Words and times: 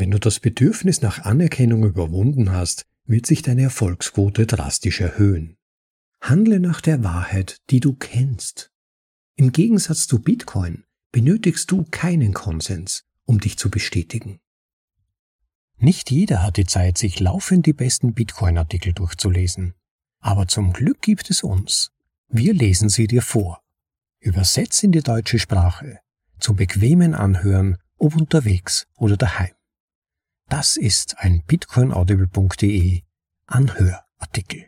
Wenn 0.00 0.12
du 0.12 0.18
das 0.18 0.40
Bedürfnis 0.40 1.02
nach 1.02 1.26
Anerkennung 1.26 1.84
überwunden 1.84 2.52
hast, 2.52 2.86
wird 3.04 3.26
sich 3.26 3.42
deine 3.42 3.64
Erfolgsquote 3.64 4.46
drastisch 4.46 5.02
erhöhen. 5.02 5.58
Handle 6.22 6.58
nach 6.58 6.80
der 6.80 7.04
Wahrheit, 7.04 7.58
die 7.68 7.80
du 7.80 7.92
kennst. 7.92 8.72
Im 9.36 9.52
Gegensatz 9.52 10.06
zu 10.06 10.22
Bitcoin 10.22 10.84
benötigst 11.12 11.70
du 11.70 11.84
keinen 11.90 12.32
Konsens, 12.32 13.04
um 13.26 13.40
dich 13.40 13.58
zu 13.58 13.68
bestätigen. 13.68 14.40
Nicht 15.76 16.10
jeder 16.10 16.42
hat 16.42 16.56
die 16.56 16.64
Zeit, 16.64 16.96
sich 16.96 17.20
laufend 17.20 17.66
die 17.66 17.74
besten 17.74 18.14
Bitcoin-Artikel 18.14 18.94
durchzulesen. 18.94 19.74
Aber 20.20 20.48
zum 20.48 20.72
Glück 20.72 21.02
gibt 21.02 21.28
es 21.28 21.42
uns. 21.42 21.92
Wir 22.28 22.54
lesen 22.54 22.88
sie 22.88 23.06
dir 23.06 23.20
vor. 23.20 23.60
Übersetzt 24.18 24.82
in 24.82 24.92
die 24.92 25.02
deutsche 25.02 25.38
Sprache. 25.38 25.98
Zum 26.38 26.56
bequemen 26.56 27.14
Anhören, 27.14 27.76
ob 27.98 28.16
unterwegs 28.16 28.86
oder 28.96 29.18
daheim. 29.18 29.50
Das 30.50 30.76
ist 30.76 31.14
ein 31.18 31.44
bitcoinaudible.de 31.46 33.02
Anhörartikel. 33.46 34.64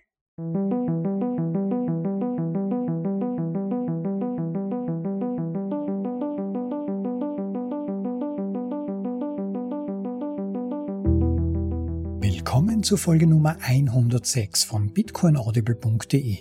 Willkommen 12.20 12.84
zur 12.84 12.98
Folge 12.98 13.26
Nummer 13.26 13.56
106 13.60 14.62
von 14.62 14.92
bitcoinaudible.de, 14.92 16.38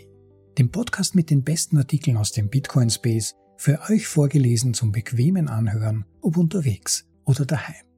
dem 0.60 0.70
Podcast 0.70 1.16
mit 1.16 1.32
den 1.32 1.44
besten 1.44 1.80
Artikeln 1.80 2.18
aus 2.18 2.32
dem 2.32 2.50
Bitcoin 2.50 2.92
Space, 2.92 3.34
für 3.58 3.80
euch 3.90 4.06
vorgelesen 4.06 4.76
zum 4.76 4.92
bequemen 4.92 5.48
Anhören, 5.48 6.06
ob 6.22 6.38
unterwegs 6.38 7.08
oder 7.26 7.48
daheim. 7.48 7.91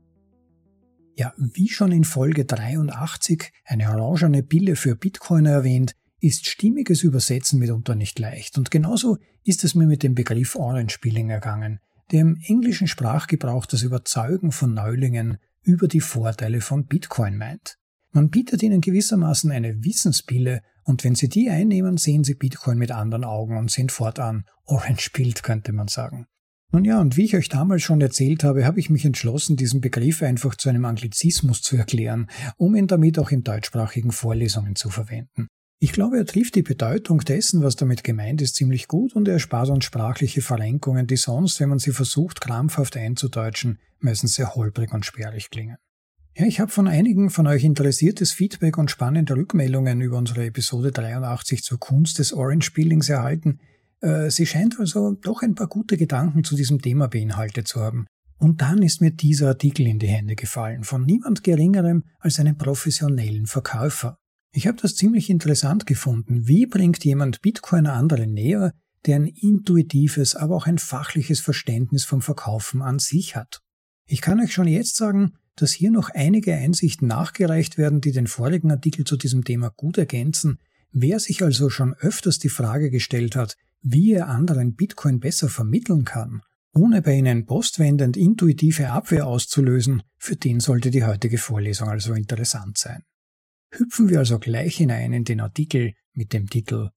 Ja, 1.15 1.33
wie 1.37 1.69
schon 1.69 1.91
in 1.91 2.05
Folge 2.05 2.45
83 2.45 3.51
eine 3.65 3.89
orangene 3.91 4.41
Pille 4.41 4.75
für 4.75 4.95
Bitcoiner 4.95 5.51
erwähnt, 5.51 5.95
ist 6.19 6.47
stimmiges 6.47 7.03
Übersetzen 7.03 7.59
mitunter 7.59 7.95
nicht 7.95 8.17
leicht 8.17 8.57
und 8.57 8.71
genauso 8.71 9.17
ist 9.43 9.63
es 9.63 9.75
mir 9.75 9.85
mit 9.85 10.01
dem 10.01 10.15
Begriff 10.15 10.55
Orange 10.55 10.97
Pilling 10.99 11.29
ergangen, 11.29 11.79
der 12.11 12.21
im 12.21 12.39
englischen 12.47 12.87
Sprachgebrauch 12.87 13.65
das 13.65 13.83
Überzeugen 13.83 14.51
von 14.51 14.73
Neulingen 14.73 15.37
über 15.61 15.87
die 15.87 15.99
Vorteile 15.99 16.61
von 16.61 16.87
Bitcoin 16.87 17.37
meint. 17.37 17.77
Man 18.11 18.29
bietet 18.29 18.63
ihnen 18.63 18.81
gewissermaßen 18.81 19.51
eine 19.51 19.83
Wissenspille 19.83 20.61
und 20.83 21.03
wenn 21.03 21.15
sie 21.15 21.29
die 21.29 21.49
einnehmen, 21.49 21.97
sehen 21.97 22.23
sie 22.23 22.35
Bitcoin 22.35 22.77
mit 22.77 22.91
anderen 22.91 23.23
Augen 23.23 23.57
und 23.57 23.69
sind 23.69 23.91
fortan 23.91 24.45
orange 24.65 25.11
Bild, 25.11 25.43
könnte 25.43 25.73
man 25.73 25.87
sagen. 25.87 26.27
Nun 26.73 26.85
ja, 26.85 26.99
und 26.99 27.17
wie 27.17 27.25
ich 27.25 27.35
euch 27.35 27.49
damals 27.49 27.83
schon 27.83 28.01
erzählt 28.01 28.43
habe, 28.43 28.65
habe 28.65 28.79
ich 28.79 28.89
mich 28.89 29.05
entschlossen, 29.05 29.55
diesen 29.55 29.79
Begriff 29.79 30.23
einfach 30.23 30.55
zu 30.55 30.69
einem 30.69 30.85
Anglizismus 30.85 31.61
zu 31.61 31.77
erklären, 31.77 32.27
um 32.57 32.75
ihn 32.75 32.87
damit 32.87 33.19
auch 33.19 33.29
in 33.29 33.43
deutschsprachigen 33.43 34.11
Vorlesungen 34.11 34.75
zu 34.75 34.89
verwenden. 34.89 35.49
Ich 35.79 35.91
glaube, 35.91 36.17
er 36.17 36.25
trifft 36.25 36.55
die 36.55 36.63
Bedeutung 36.63 37.19
dessen, 37.19 37.61
was 37.61 37.75
damit 37.75 38.03
gemeint 38.03 38.41
ist, 38.41 38.55
ziemlich 38.55 38.87
gut 38.87 39.15
und 39.15 39.27
er 39.27 39.37
spart 39.37 39.69
uns 39.69 39.85
sprachliche 39.85 40.41
Verrenkungen, 40.41 41.05
die 41.05 41.15
sonst, 41.15 41.59
wenn 41.59 41.69
man 41.69 41.77
sie 41.77 41.91
versucht, 41.91 42.41
krampfhaft 42.41 42.97
einzudeutschen, 42.97 43.77
meistens 43.99 44.33
sehr 44.33 44.55
holprig 44.55 44.93
und 44.93 45.05
spärlich 45.05 45.51
klingen. 45.51 45.77
Ja, 46.35 46.47
ich 46.47 46.59
habe 46.59 46.71
von 46.71 46.87
einigen 46.87 47.29
von 47.29 47.45
euch 47.45 47.63
interessiertes 47.63 48.31
Feedback 48.31 48.79
und 48.79 48.89
spannende 48.89 49.35
Rückmeldungen 49.35 50.01
über 50.01 50.17
unsere 50.17 50.43
Episode 50.45 50.91
83 50.91 51.61
zur 51.61 51.79
Kunst 51.79 52.17
des 52.17 52.33
Orange 52.33 52.71
Peelings 52.71 53.09
erhalten. 53.09 53.59
Äh, 54.03 54.29
sie 54.29 54.45
scheint 54.45 54.79
also 54.79 55.13
doch 55.13 55.41
ein 55.41 55.55
paar 55.55 55.67
gute 55.67 55.97
Gedanken 55.97 56.43
zu 56.43 56.55
diesem 56.55 56.81
Thema 56.81 57.07
beinhaltet 57.07 57.67
zu 57.67 57.79
haben. 57.79 58.05
Und 58.37 58.61
dann 58.61 58.81
ist 58.81 58.99
mir 58.99 59.11
dieser 59.11 59.47
Artikel 59.47 59.87
in 59.87 59.99
die 59.99 60.07
Hände 60.07 60.35
gefallen, 60.35 60.83
von 60.83 61.05
niemand 61.05 61.43
Geringerem 61.43 62.03
als 62.19 62.39
einem 62.39 62.57
professionellen 62.57 63.47
Verkäufer. 63.47 64.17
Ich 64.51 64.67
habe 64.67 64.77
das 64.81 64.95
ziemlich 64.95 65.29
interessant 65.29 65.85
gefunden. 65.85 66.47
Wie 66.47 66.65
bringt 66.65 67.05
jemand 67.05 67.41
Bitcoin 67.41 67.87
anderen 67.87 68.33
näher, 68.33 68.73
der 69.05 69.15
ein 69.15 69.27
intuitives, 69.27 70.35
aber 70.35 70.55
auch 70.55 70.67
ein 70.67 70.77
fachliches 70.77 71.39
Verständnis 71.39 72.03
vom 72.03 72.21
Verkaufen 72.21 72.81
an 72.81 72.99
sich 72.99 73.37
hat? 73.37 73.61
Ich 74.05 74.19
kann 74.19 74.41
euch 74.41 74.53
schon 74.53 74.67
jetzt 74.67 74.97
sagen, 74.97 75.35
dass 75.55 75.71
hier 75.71 75.91
noch 75.91 76.09
einige 76.09 76.53
Einsichten 76.53 77.07
nachgereicht 77.07 77.77
werden, 77.77 78.01
die 78.01 78.11
den 78.11 78.27
vorigen 78.27 78.71
Artikel 78.71 79.05
zu 79.05 79.15
diesem 79.15 79.45
Thema 79.45 79.69
gut 79.69 79.97
ergänzen. 79.97 80.59
Wer 80.91 81.19
sich 81.19 81.41
also 81.41 81.69
schon 81.69 81.93
öfters 81.93 82.39
die 82.39 82.49
Frage 82.49 82.89
gestellt 82.89 83.35
hat, 83.35 83.55
wie 83.83 84.13
er 84.13 84.29
anderen 84.29 84.75
Bitcoin 84.75 85.19
besser 85.19 85.49
vermitteln 85.49 86.05
kann, 86.05 86.41
ohne 86.73 87.01
bei 87.01 87.13
ihnen 87.15 87.45
postwendend 87.45 88.17
intuitive 88.17 88.89
Abwehr 88.89 89.27
auszulösen, 89.27 90.03
für 90.17 90.35
den 90.35 90.59
sollte 90.59 90.89
die 90.89 91.03
heutige 91.03 91.37
Vorlesung 91.37 91.89
also 91.89 92.13
interessant 92.13 92.77
sein. 92.77 93.03
Hüpfen 93.71 94.09
wir 94.09 94.19
also 94.19 94.39
gleich 94.39 94.77
hinein 94.77 95.13
in 95.13 95.25
den 95.25 95.41
Artikel 95.41 95.93
mit 96.13 96.31
dem 96.33 96.49
Titel 96.49 96.89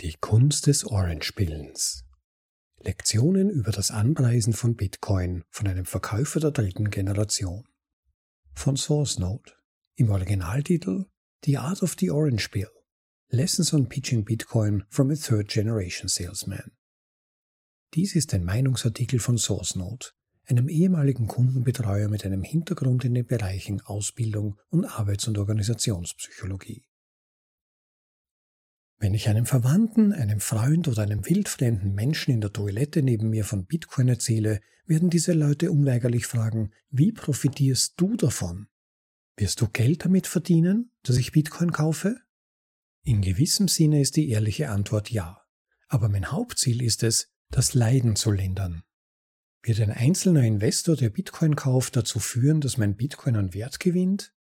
Die 0.00 0.14
Kunst 0.20 0.66
des 0.66 0.84
Orange-Pillens. 0.84 2.04
Lektionen 2.80 3.48
über 3.48 3.70
das 3.70 3.90
Anpreisen 3.90 4.52
von 4.52 4.76
Bitcoin 4.76 5.44
von 5.48 5.68
einem 5.68 5.86
Verkäufer 5.86 6.40
der 6.40 6.50
dritten 6.50 6.90
Generation. 6.90 7.64
Von 8.52 8.76
SourceNote. 8.76 9.52
Im 9.96 10.10
Originaltitel 10.10 11.06
The 11.44 11.58
Art 11.58 11.82
of 11.82 11.96
the 11.98 12.10
Orange 12.10 12.48
Pill. 12.50 12.70
Lessons 13.30 13.72
on 13.72 13.88
Pitching 13.88 14.24
Bitcoin 14.24 14.84
from 14.88 15.10
a 15.10 15.16
Third 15.16 15.48
Generation 15.48 16.08
Salesman. 16.08 16.70
Dies 17.94 18.14
ist 18.14 18.34
ein 18.34 18.44
Meinungsartikel 18.44 19.18
von 19.18 19.38
SourceNote, 19.38 20.10
einem 20.46 20.68
ehemaligen 20.68 21.26
Kundenbetreuer 21.26 22.08
mit 22.08 22.24
einem 22.24 22.42
Hintergrund 22.42 23.04
in 23.04 23.14
den 23.14 23.26
Bereichen 23.26 23.80
Ausbildung 23.80 24.58
und 24.68 24.84
Arbeits- 24.84 25.26
und 25.26 25.38
Organisationspsychologie. 25.38 26.84
Wenn 28.98 29.14
ich 29.14 29.28
einem 29.28 29.46
Verwandten, 29.46 30.12
einem 30.12 30.40
Freund 30.40 30.86
oder 30.86 31.02
einem 31.02 31.28
wildfremden 31.28 31.94
Menschen 31.94 32.32
in 32.32 32.40
der 32.40 32.52
Toilette 32.52 33.02
neben 33.02 33.30
mir 33.30 33.44
von 33.44 33.66
Bitcoin 33.66 34.08
erzähle, 34.08 34.60
werden 34.86 35.10
diese 35.10 35.32
Leute 35.32 35.72
unweigerlich 35.72 36.26
fragen, 36.26 36.72
wie 36.90 37.10
profitierst 37.10 37.94
du 37.96 38.16
davon? 38.16 38.68
Wirst 39.36 39.60
du 39.60 39.68
Geld 39.68 40.04
damit 40.04 40.26
verdienen, 40.26 40.92
dass 41.02 41.16
ich 41.16 41.32
Bitcoin 41.32 41.72
kaufe? 41.72 42.23
In 43.04 43.20
gewissem 43.20 43.68
Sinne 43.68 44.00
ist 44.00 44.16
die 44.16 44.30
ehrliche 44.30 44.70
Antwort 44.70 45.10
ja. 45.10 45.42
Aber 45.88 46.08
mein 46.08 46.32
Hauptziel 46.32 46.82
ist 46.82 47.02
es, 47.02 47.28
das 47.50 47.74
Leiden 47.74 48.16
zu 48.16 48.30
lindern. 48.30 48.82
Wird 49.62 49.80
ein 49.80 49.90
einzelner 49.90 50.42
Investor, 50.42 50.96
der 50.96 51.10
Bitcoin 51.10 51.54
kauft, 51.54 51.96
dazu 51.96 52.18
führen, 52.18 52.62
dass 52.62 52.78
mein 52.78 52.96
Bitcoin 52.96 53.36
an 53.36 53.54
Wert 53.54 53.78
gewinnt? 53.78 54.32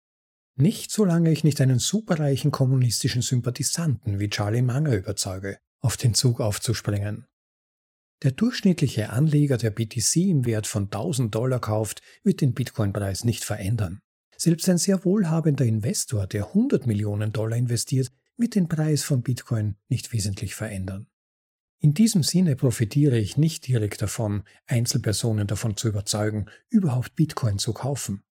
Nicht 0.55 0.93
solange 0.93 1.33
ich 1.33 1.45
nicht 1.45 1.61
einen 1.61 1.81
superreichen 1.81 2.53
kommunistischen 2.53 3.23
Sympathisanten 3.23 4.21
wie 4.21 4.31
Charlie 4.31 4.63
Munger 4.63 4.95
überzeuge, 4.95 5.59
auf 5.81 5.97
den 5.97 6.15
Zug 6.15 6.41
aufzuspringen. 6.41 7.27
Der 8.23 8.31
durchschnittliche 8.31 9.11
Anleger, 9.11 9.59
der 9.59 9.71
BTC 9.71 10.17
im 10.17 10.45
Wert 10.45 10.69
von 10.69 10.85
1000 10.85 11.35
Dollar 11.35 11.61
kauft, 11.61 12.01
wird 12.23 12.41
den 12.41 12.55
Bitcoin-Preis 12.55 13.25
nicht 13.25 13.43
verändern. 13.43 14.01
Selbst 14.37 14.69
ein 14.69 14.79
sehr 14.79 15.05
wohlhabender 15.05 15.65
Investor, 15.65 16.27
der 16.27 16.49
100 16.49 16.87
Millionen 16.87 17.33
Dollar 17.33 17.57
investiert, 17.57 18.13
wird 18.43 18.57
den 18.57 18.69
Preis 18.69 19.05
von 19.05 19.23
Bitcoin 19.23 19.77
nicht 19.89 20.13
wesentlich 20.13 20.57
verändern. 20.57 21.07
In 21.79 21.95
diesem 21.95 22.25
Sinne 22.25 22.57
profitiere 22.57 23.17
ich 23.17 23.37
nicht 23.37 23.69
direkt 23.69 24.03
davon, 24.03 24.43
Einzelpersonen 24.67 25.47
davon 25.47 25.77
zu 25.77 25.89
überzeugen, 25.89 26.47
überhaupt 26.69 27.15
Bitcoin 27.15 27.59
zu 27.59 27.73
kaufen. 27.73 28.25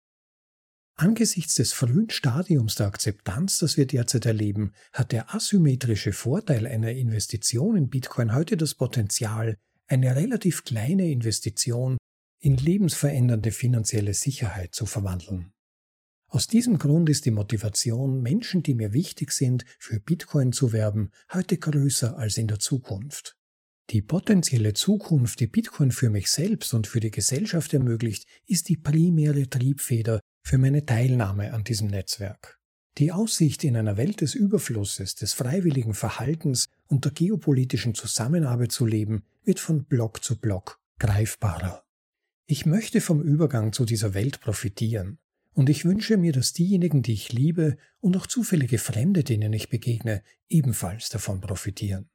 Angesichts 0.96 1.54
des 1.54 1.72
frühen 1.72 2.10
Stadiums 2.10 2.74
der 2.74 2.88
Akzeptanz, 2.88 3.58
das 3.58 3.76
wir 3.76 3.86
derzeit 3.86 4.26
erleben, 4.26 4.72
hat 4.92 5.12
der 5.12 5.32
asymmetrische 5.32 6.12
Vorteil 6.12 6.66
einer 6.66 6.90
Investition 6.90 7.76
in 7.76 7.88
Bitcoin 7.88 8.34
heute 8.34 8.56
das 8.56 8.74
Potenzial, 8.74 9.56
eine 9.86 10.16
relativ 10.16 10.64
kleine 10.64 11.08
Investition 11.08 11.98
in 12.40 12.56
lebensverändernde 12.56 13.52
finanzielle 13.52 14.14
Sicherheit 14.14 14.74
zu 14.74 14.86
verwandeln. 14.86 15.52
Aus 16.32 16.46
diesem 16.46 16.78
Grund 16.78 17.10
ist 17.10 17.26
die 17.26 17.32
Motivation, 17.32 18.22
Menschen, 18.22 18.62
die 18.62 18.74
mir 18.74 18.92
wichtig 18.92 19.32
sind, 19.32 19.64
für 19.80 19.98
Bitcoin 19.98 20.52
zu 20.52 20.72
werben, 20.72 21.10
heute 21.32 21.58
größer 21.58 22.16
als 22.16 22.38
in 22.38 22.46
der 22.46 22.60
Zukunft. 22.60 23.36
Die 23.90 24.00
potenzielle 24.00 24.72
Zukunft, 24.72 25.40
die 25.40 25.48
Bitcoin 25.48 25.90
für 25.90 26.08
mich 26.08 26.30
selbst 26.30 26.72
und 26.72 26.86
für 26.86 27.00
die 27.00 27.10
Gesellschaft 27.10 27.74
ermöglicht, 27.74 28.28
ist 28.46 28.68
die 28.68 28.76
primäre 28.76 29.50
Triebfeder 29.50 30.20
für 30.44 30.58
meine 30.58 30.86
Teilnahme 30.86 31.52
an 31.52 31.64
diesem 31.64 31.88
Netzwerk. 31.88 32.60
Die 32.98 33.10
Aussicht, 33.10 33.64
in 33.64 33.76
einer 33.76 33.96
Welt 33.96 34.20
des 34.20 34.36
Überflusses, 34.36 35.16
des 35.16 35.32
freiwilligen 35.32 35.94
Verhaltens 35.94 36.68
und 36.86 37.06
der 37.06 37.12
geopolitischen 37.12 37.96
Zusammenarbeit 37.96 38.70
zu 38.70 38.86
leben, 38.86 39.24
wird 39.42 39.58
von 39.58 39.84
Block 39.84 40.22
zu 40.22 40.38
Block 40.38 40.78
greifbarer. 41.00 41.82
Ich 42.46 42.66
möchte 42.66 43.00
vom 43.00 43.20
Übergang 43.20 43.72
zu 43.72 43.84
dieser 43.84 44.14
Welt 44.14 44.40
profitieren, 44.40 45.18
und 45.52 45.68
ich 45.68 45.84
wünsche 45.84 46.16
mir, 46.16 46.32
dass 46.32 46.52
diejenigen, 46.52 47.02
die 47.02 47.12
ich 47.12 47.32
liebe 47.32 47.76
und 48.00 48.16
auch 48.16 48.26
zufällige 48.26 48.78
Fremde, 48.78 49.24
denen 49.24 49.52
ich 49.52 49.68
begegne, 49.68 50.22
ebenfalls 50.48 51.08
davon 51.08 51.40
profitieren. 51.40 52.08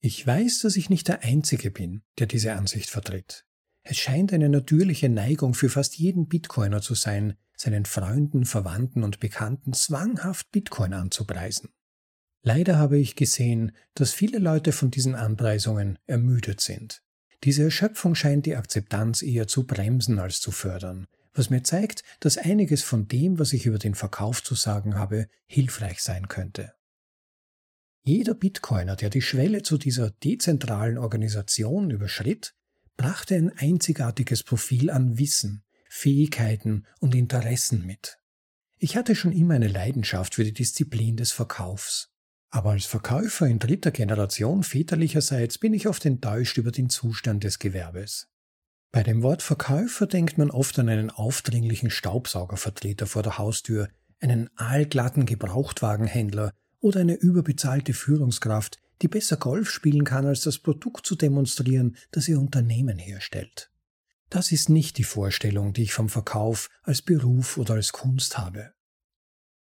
Ich 0.00 0.26
weiß, 0.26 0.60
dass 0.60 0.76
ich 0.76 0.90
nicht 0.90 1.08
der 1.08 1.22
Einzige 1.22 1.70
bin, 1.70 2.02
der 2.18 2.26
diese 2.26 2.54
Ansicht 2.54 2.90
vertritt. 2.90 3.44
Es 3.82 3.98
scheint 3.98 4.32
eine 4.32 4.48
natürliche 4.48 5.08
Neigung 5.08 5.54
für 5.54 5.68
fast 5.68 5.96
jeden 5.96 6.28
Bitcoiner 6.28 6.80
zu 6.80 6.94
sein, 6.94 7.36
seinen 7.56 7.84
Freunden, 7.86 8.44
Verwandten 8.44 9.04
und 9.04 9.20
Bekannten 9.20 9.72
zwanghaft 9.72 10.50
Bitcoin 10.50 10.92
anzupreisen. 10.92 11.70
Leider 12.42 12.78
habe 12.78 12.98
ich 12.98 13.16
gesehen, 13.16 13.72
dass 13.94 14.12
viele 14.12 14.38
Leute 14.38 14.72
von 14.72 14.90
diesen 14.90 15.14
Anpreisungen 15.14 15.98
ermüdet 16.06 16.60
sind. 16.60 17.02
Diese 17.44 17.64
Erschöpfung 17.64 18.14
scheint 18.14 18.46
die 18.46 18.56
Akzeptanz 18.56 19.22
eher 19.22 19.46
zu 19.46 19.66
bremsen 19.66 20.18
als 20.18 20.40
zu 20.40 20.52
fördern, 20.52 21.06
was 21.36 21.50
mir 21.50 21.62
zeigt, 21.62 22.02
dass 22.20 22.38
einiges 22.38 22.82
von 22.82 23.08
dem, 23.08 23.38
was 23.38 23.52
ich 23.52 23.66
über 23.66 23.78
den 23.78 23.94
Verkauf 23.94 24.42
zu 24.42 24.54
sagen 24.54 24.96
habe, 24.96 25.28
hilfreich 25.46 26.00
sein 26.00 26.28
könnte. 26.28 26.72
Jeder 28.02 28.34
Bitcoiner, 28.34 28.96
der 28.96 29.10
die 29.10 29.22
Schwelle 29.22 29.62
zu 29.62 29.78
dieser 29.78 30.10
dezentralen 30.10 30.96
Organisation 30.96 31.90
überschritt, 31.90 32.54
brachte 32.96 33.34
ein 33.34 33.50
einzigartiges 33.56 34.42
Profil 34.42 34.90
an 34.90 35.18
Wissen, 35.18 35.64
Fähigkeiten 35.88 36.86
und 37.00 37.14
Interessen 37.14 37.84
mit. 37.84 38.18
Ich 38.78 38.96
hatte 38.96 39.14
schon 39.14 39.32
immer 39.32 39.54
eine 39.54 39.68
Leidenschaft 39.68 40.34
für 40.34 40.44
die 40.44 40.52
Disziplin 40.52 41.16
des 41.16 41.32
Verkaufs. 41.32 42.12
Aber 42.50 42.70
als 42.70 42.86
Verkäufer 42.86 43.46
in 43.46 43.58
dritter 43.58 43.90
Generation 43.90 44.62
väterlicherseits 44.62 45.58
bin 45.58 45.74
ich 45.74 45.88
oft 45.88 46.04
enttäuscht 46.04 46.58
über 46.58 46.70
den 46.70 46.88
Zustand 46.88 47.44
des 47.44 47.58
Gewerbes. 47.58 48.28
Bei 48.96 49.02
dem 49.02 49.22
Wort 49.22 49.42
Verkäufer 49.42 50.06
denkt 50.06 50.38
man 50.38 50.50
oft 50.50 50.78
an 50.78 50.88
einen 50.88 51.10
aufdringlichen 51.10 51.90
Staubsaugervertreter 51.90 53.06
vor 53.06 53.22
der 53.22 53.36
Haustür, 53.36 53.90
einen 54.20 54.48
aalglatten 54.56 55.26
Gebrauchtwagenhändler 55.26 56.50
oder 56.80 57.00
eine 57.00 57.12
überbezahlte 57.12 57.92
Führungskraft, 57.92 58.78
die 59.02 59.08
besser 59.08 59.36
Golf 59.36 59.68
spielen 59.68 60.04
kann, 60.04 60.24
als 60.24 60.40
das 60.40 60.56
Produkt 60.56 61.04
zu 61.04 61.14
demonstrieren, 61.14 61.98
das 62.10 62.26
ihr 62.26 62.40
Unternehmen 62.40 62.96
herstellt. 62.96 63.70
Das 64.30 64.50
ist 64.50 64.70
nicht 64.70 64.96
die 64.96 65.04
Vorstellung, 65.04 65.74
die 65.74 65.82
ich 65.82 65.92
vom 65.92 66.08
Verkauf 66.08 66.70
als 66.82 67.02
Beruf 67.02 67.58
oder 67.58 67.74
als 67.74 67.92
Kunst 67.92 68.38
habe. 68.38 68.72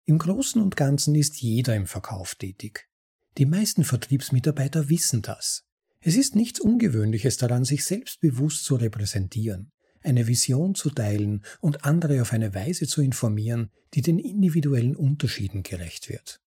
Im 0.05 0.17
Großen 0.17 0.59
und 0.59 0.75
Ganzen 0.75 1.13
ist 1.13 1.39
jeder 1.39 1.75
im 1.75 1.85
Verkauf 1.85 2.33
tätig. 2.33 2.89
Die 3.37 3.45
meisten 3.45 3.83
Vertriebsmitarbeiter 3.83 4.89
wissen 4.89 5.21
das. 5.21 5.63
Es 6.03 6.15
ist 6.15 6.35
nichts 6.35 6.59
Ungewöhnliches 6.59 7.37
daran, 7.37 7.63
sich 7.63 7.85
selbstbewusst 7.85 8.65
zu 8.65 8.75
repräsentieren, 8.75 9.71
eine 10.01 10.25
Vision 10.25 10.73
zu 10.73 10.89
teilen 10.89 11.43
und 11.59 11.85
andere 11.85 12.23
auf 12.23 12.33
eine 12.33 12.55
Weise 12.55 12.87
zu 12.87 13.03
informieren, 13.03 13.69
die 13.93 14.01
den 14.01 14.17
individuellen 14.17 14.95
Unterschieden 14.95 15.61
gerecht 15.61 16.09
wird. 16.09 16.41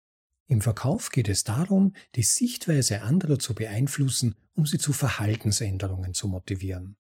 Im 0.48 0.62
Verkauf 0.62 1.10
geht 1.10 1.28
es 1.28 1.44
darum, 1.44 1.94
die 2.16 2.24
Sichtweise 2.24 3.02
anderer 3.02 3.40
zu 3.40 3.54
beeinflussen, 3.54 4.36
um 4.54 4.66
sie 4.66 4.78
zu 4.78 4.94
Verhaltensänderungen 4.94 6.14
zu 6.14 6.30
motivieren. 6.30 6.96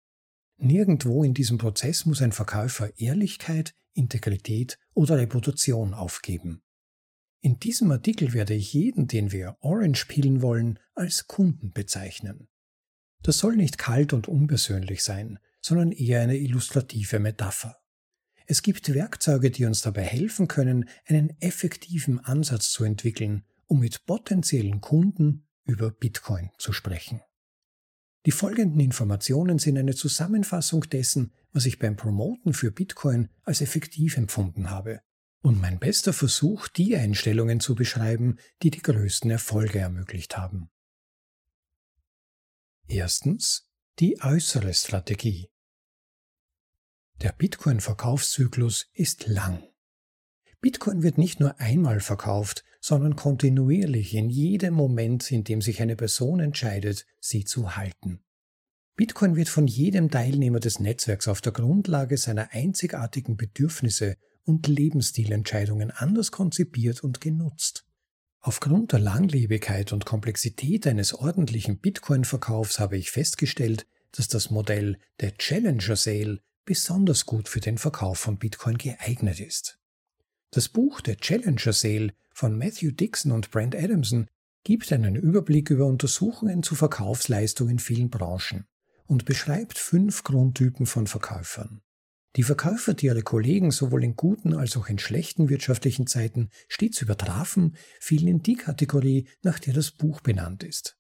Nirgendwo 0.58 1.24
in 1.24 1.34
diesem 1.34 1.58
Prozess 1.58 2.06
muss 2.06 2.22
ein 2.22 2.34
Verkäufer 2.34 2.98
Ehrlichkeit, 3.00 3.74
Integrität 3.94 4.78
oder 4.94 5.18
Reputation 5.18 5.94
aufgeben. 5.94 6.62
In 7.44 7.60
diesem 7.60 7.92
Artikel 7.92 8.34
werde 8.34 8.54
ich 8.54 8.72
jeden, 8.72 9.08
den 9.08 9.32
wir 9.32 9.58
Orange 9.62 10.06
pillen 10.06 10.44
wollen, 10.44 10.78
als 10.94 11.26
Kunden 11.26 11.72
bezeichnen. 11.72 12.48
Das 13.24 13.40
soll 13.40 13.56
nicht 13.56 13.80
kalt 13.80 14.14
und 14.14 14.28
unpersönlich 14.28 15.04
sein, 15.04 15.40
sondern 15.60 15.92
eher 15.92 16.22
eine 16.22 16.38
illustrative 16.38 17.18
Metapher. 17.18 17.78
Es 18.46 18.62
gibt 18.62 18.94
Werkzeuge, 18.94 19.50
die 19.50 19.66
uns 19.66 19.82
dabei 19.82 20.04
helfen 20.04 20.48
können, 20.48 20.88
einen 21.06 21.36
effektiven 21.42 22.20
Ansatz 22.20 22.70
zu 22.70 22.84
entwickeln, 22.84 23.44
um 23.66 23.80
mit 23.80 24.06
potenziellen 24.06 24.80
Kunden 24.80 25.48
über 25.66 25.90
Bitcoin 25.90 26.52
zu 26.60 26.74
sprechen. 26.74 27.22
Die 28.28 28.32
folgenden 28.32 28.80
Informationen 28.80 29.58
sind 29.58 29.80
eine 29.80 29.96
Zusammenfassung 29.96 30.82
dessen, 30.82 31.34
was 31.54 31.66
ich 31.66 31.80
beim 31.80 31.96
Promoten 31.96 32.54
für 32.54 32.72
Bitcoin 32.72 33.30
als 33.44 33.62
effektiv 33.62 34.18
empfunden 34.18 34.70
habe 34.70 35.02
und 35.42 35.60
mein 35.60 35.80
bester 35.80 36.14
Versuch, 36.14 36.68
die 36.68 36.96
Einstellungen 36.96 37.60
zu 37.60 37.76
beschreiben, 37.76 38.38
die 38.62 38.72
die 38.72 38.82
größten 38.82 39.32
Erfolge 39.32 39.80
ermöglicht 39.80 40.38
haben. 40.38 40.70
Erstens 42.88 43.68
die 44.00 44.22
äußere 44.22 44.74
Strategie. 44.74 45.50
Der 47.22 47.32
Bitcoin-Verkaufszyklus 47.32 48.90
ist 48.94 49.28
lang. 49.28 49.64
Bitcoin 50.60 51.04
wird 51.04 51.18
nicht 51.18 51.40
nur 51.40 51.60
einmal 51.60 52.00
verkauft, 52.00 52.64
sondern 52.80 53.16
kontinuierlich 53.16 54.14
in 54.14 54.30
jedem 54.30 54.74
Moment, 54.74 55.32
in 55.32 55.44
dem 55.44 55.62
sich 55.62 55.82
eine 55.82 55.96
Person 55.96 56.40
entscheidet, 56.40 57.06
sie 57.20 57.46
zu 57.46 57.76
halten. 57.76 58.24
Bitcoin 58.96 59.36
wird 59.36 59.50
von 59.50 59.68
jedem 59.68 60.10
Teilnehmer 60.10 60.60
des 60.60 60.80
Netzwerks 60.80 61.28
auf 61.28 61.42
der 61.42 61.54
Grundlage 61.54 62.18
seiner 62.18 62.52
einzigartigen 62.52 63.38
Bedürfnisse 63.38 64.18
und 64.44 64.68
Lebensstilentscheidungen 64.68 65.92
anders 65.92 66.32
konzipiert 66.32 67.04
und 67.04 67.22
genutzt. 67.22 67.86
Aufgrund 68.40 68.92
der 68.92 69.00
Langlebigkeit 69.00 69.94
und 69.94 70.06
Komplexität 70.06 70.88
eines 70.88 71.14
ordentlichen 71.14 71.78
Bitcoin-Verkaufs 71.78 72.80
habe 72.80 72.98
ich 72.98 73.12
festgestellt, 73.12 73.86
dass 74.12 74.28
das 74.28 74.50
Modell 74.50 74.98
der 75.20 75.38
Challenger 75.38 75.96
Sale 75.96 76.40
besonders 76.66 77.26
gut 77.26 77.48
für 77.48 77.60
den 77.60 77.78
Verkauf 77.78 78.18
von 78.18 78.38
Bitcoin 78.38 78.78
geeignet 78.78 79.40
ist. 79.40 79.80
Das 80.50 80.70
Buch 80.70 81.02
Der 81.02 81.18
Challenger 81.18 81.74
Sale 81.74 82.14
von 82.34 82.58
Matthew 82.58 82.92
Dixon 82.92 83.32
und 83.32 83.52
Brent 83.52 83.76
Adamson 83.76 84.28
gibt 84.64 84.92
einen 84.92 85.16
Überblick 85.16 85.70
über 85.70 85.86
Untersuchungen 85.86 86.64
zu 86.64 86.76
Verkaufsleistungen 86.76 87.74
in 87.74 87.80
vielen 87.80 88.10
Branchen 88.10 88.66
und 89.06 89.26
beschreibt 89.26 89.78
fünf 89.78 90.24
Grundtypen 90.24 90.86
von 90.86 91.08
Verkäufern. 91.08 91.82
Die 92.38 92.44
Verkäufer, 92.44 92.94
die 92.94 93.08
ihre 93.08 93.24
Kollegen 93.24 93.72
sowohl 93.72 94.06
in 94.06 94.16
guten 94.16 94.54
als 94.54 94.78
auch 94.78 94.88
in 94.88 95.00
schlechten 95.00 95.50
wirtschaftlichen 95.50 96.08
Zeiten 96.08 96.50
stets 96.70 97.02
übertrafen, 97.02 97.76
fielen 98.00 98.28
in 98.28 98.42
die 98.42 98.56
Kategorie, 98.56 99.28
nach 99.42 99.60
der 99.60 99.74
das 99.74 99.92
Buch 99.92 100.22
benannt 100.22 100.64
ist. 100.64 100.98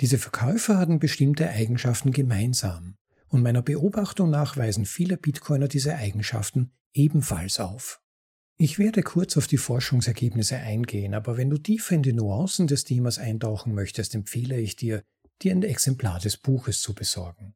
Diese 0.00 0.18
Verkäufer 0.18 0.76
hatten 0.76 0.98
bestimmte 0.98 1.48
Eigenschaften 1.48 2.10
gemeinsam, 2.10 2.96
und 3.28 3.42
meiner 3.42 3.62
Beobachtung 3.62 4.30
nach 4.30 4.56
weisen 4.56 4.86
viele 4.86 5.16
Bitcoiner 5.16 5.68
diese 5.68 5.94
Eigenschaften 5.94 6.72
ebenfalls 6.92 7.60
auf. 7.60 8.00
Ich 8.58 8.78
werde 8.78 9.02
kurz 9.02 9.36
auf 9.36 9.46
die 9.46 9.58
Forschungsergebnisse 9.58 10.56
eingehen, 10.56 11.14
aber 11.14 11.36
wenn 11.36 11.50
du 11.50 11.58
tiefer 11.58 11.94
in 11.94 12.02
die 12.02 12.12
Nuancen 12.12 12.66
des 12.66 12.84
Themas 12.84 13.18
eintauchen 13.18 13.74
möchtest, 13.74 14.14
empfehle 14.14 14.58
ich 14.58 14.76
dir, 14.76 15.02
dir 15.42 15.52
ein 15.52 15.62
Exemplar 15.62 16.18
des 16.18 16.38
Buches 16.38 16.80
zu 16.80 16.94
besorgen. 16.94 17.54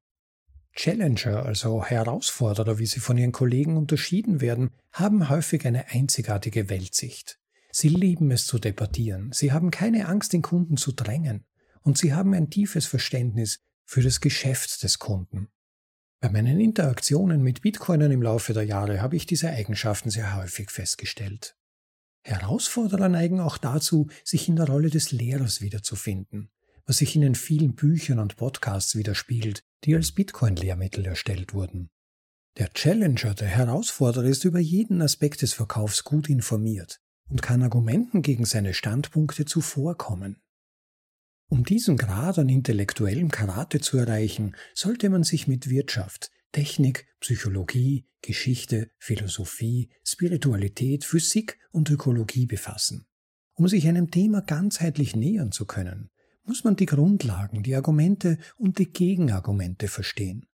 Challenger, 0.75 1.45
also 1.45 1.85
Herausforderer, 1.85 2.79
wie 2.79 2.87
sie 2.87 3.01
von 3.01 3.19
ihren 3.19 3.33
Kollegen 3.33 3.77
unterschieden 3.77 4.41
werden, 4.41 4.71
haben 4.93 5.29
häufig 5.29 5.67
eine 5.67 5.89
einzigartige 5.89 6.69
Weltsicht. 6.69 7.39
Sie 7.73 7.89
lieben 7.89 8.31
es 8.31 8.47
zu 8.47 8.59
debattieren, 8.59 9.31
sie 9.33 9.53
haben 9.53 9.71
keine 9.71 10.09
Angst, 10.09 10.33
den 10.33 10.43
Kunden 10.43 10.77
zu 10.77 10.93
drängen, 10.93 11.45
und 11.83 11.99
sie 11.99 12.13
haben 12.13 12.35
ein 12.35 12.51
tiefes 12.51 12.87
Verständnis 12.87 13.61
für 13.85 14.03
das 14.03 14.21
Geschäft 14.21 14.83
des 14.83 14.99
Kunden. 14.99 15.49
Bei 16.21 16.29
meinen 16.29 16.61
Interaktionen 16.61 17.43
mit 17.43 17.63
Bitcoinern 17.63 18.13
im 18.13 18.23
Laufe 18.23 18.53
der 18.53 18.65
Jahre 18.65 19.01
habe 19.01 19.17
ich 19.17 19.27
diese 19.27 19.51
Eigenschaften 19.51 20.11
sehr 20.11 20.37
häufig 20.37 20.71
festgestellt. 20.71 21.57
Herausforderer 22.23 23.09
neigen 23.09 23.41
auch 23.41 23.57
dazu, 23.57 24.09
sich 24.25 24.49
in 24.49 24.57
der 24.57 24.67
Rolle 24.67 24.91
des 24.91 25.13
Lehrers 25.13 25.63
wiederzufinden, 25.63 26.51
was 26.85 26.99
sich 26.99 27.17
in 27.17 27.23
den 27.23 27.35
vielen 27.35 27.75
Büchern 27.75 28.19
und 28.19 28.37
Podcasts 28.37 28.97
widerspiegelt, 28.97 29.65
die 29.85 29.95
als 29.95 30.13
Bitcoin-Lehrmittel 30.13 31.07
erstellt 31.07 31.55
wurden. 31.55 31.91
Der 32.59 32.73
Challenger, 32.73 33.35
der 33.35 33.49
Herausforderer, 33.49 34.25
ist 34.25 34.45
über 34.45 34.59
jeden 34.59 35.01
Aspekt 35.03 35.43
des 35.43 35.53
Verkaufs 35.53 36.05
gut 36.05 36.29
informiert 36.29 37.01
und 37.29 37.43
kann 37.43 37.63
Argumenten 37.63 38.23
gegen 38.23 38.45
seine 38.45 38.75
Standpunkte 38.75 39.45
zuvorkommen. 39.45 40.43
Um 41.49 41.65
diesen 41.65 41.97
Grad 41.97 42.39
an 42.39 42.49
intellektuellem 42.49 43.31
Karate 43.31 43.81
zu 43.81 43.99
erreichen, 43.99 44.55
sollte 44.75 45.09
man 45.11 45.25
sich 45.25 45.49
mit 45.49 45.69
Wirtschaft, 45.69 46.31
Technik, 46.53 47.07
Psychologie, 47.21 48.07
Geschichte, 48.23 48.91
Philosophie, 48.99 49.91
Spiritualität, 50.05 51.05
Physik 51.05 51.59
und 51.71 51.91
Ökologie 51.91 52.47
befassen. 52.47 53.07
Um 53.55 53.69
sich 53.69 53.87
einem 53.89 54.11
Thema 54.11 54.43
ganzheitlich 54.43 55.17
nähern 55.17 55.53
zu 55.53 55.67
können, 55.67 56.11
muss 56.51 56.65
man 56.65 56.75
die 56.75 56.87
Grundlagen, 56.87 57.63
die 57.63 57.77
Argumente 57.77 58.37
und 58.57 58.81
die 58.81 58.91
Gegenargumente 58.93 59.87
verstehen. 59.87 60.47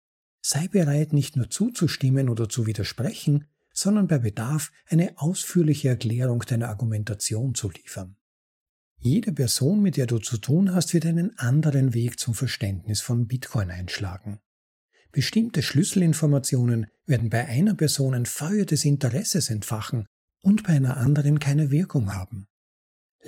Sei 0.43 0.69
bereit, 0.69 1.15
nicht 1.15 1.37
nur 1.37 1.49
zuzustimmen 1.49 2.29
oder 2.29 2.51
zu 2.51 2.67
widersprechen, 2.67 3.47
sondern 3.73 4.07
bei 4.07 4.19
Bedarf 4.19 4.73
eine 4.91 5.15
ausführliche 5.17 5.89
Erklärung 5.89 6.41
deiner 6.41 6.69
Argumentation 6.69 7.55
zu 7.55 7.71
liefern. 7.71 8.17
Jede 8.99 9.33
Person, 9.33 9.81
mit 9.81 9.97
der 9.97 10.07
du 10.07 10.19
zu 10.19 10.37
tun 10.37 10.75
hast, 10.75 10.93
wird 10.93 11.07
einen 11.07 11.39
anderen 11.39 11.95
Weg 11.95 12.21
zum 12.21 12.35
Verständnis 12.35 13.01
von 13.01 13.27
Bitcoin 13.27 13.71
einschlagen. 13.71 14.41
Bestimmte 15.13 15.63
Schlüsselinformationen 15.63 16.89
werden 17.07 17.31
bei 17.31 17.47
einer 17.47 17.75
Person 17.75 18.13
ein 18.13 18.27
Feuer 18.27 18.67
des 18.67 18.85
Interesses 18.85 19.49
entfachen 19.49 20.05
und 20.43 20.63
bei 20.63 20.75
einer 20.75 20.99
anderen 20.99 21.39
keine 21.39 21.71
Wirkung 21.71 22.13
haben. 22.13 22.49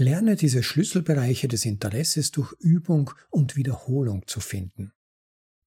Lerne 0.00 0.36
diese 0.36 0.62
Schlüsselbereiche 0.62 1.48
des 1.48 1.64
Interesses 1.64 2.30
durch 2.30 2.52
Übung 2.60 3.10
und 3.30 3.56
Wiederholung 3.56 4.28
zu 4.28 4.38
finden. 4.38 4.92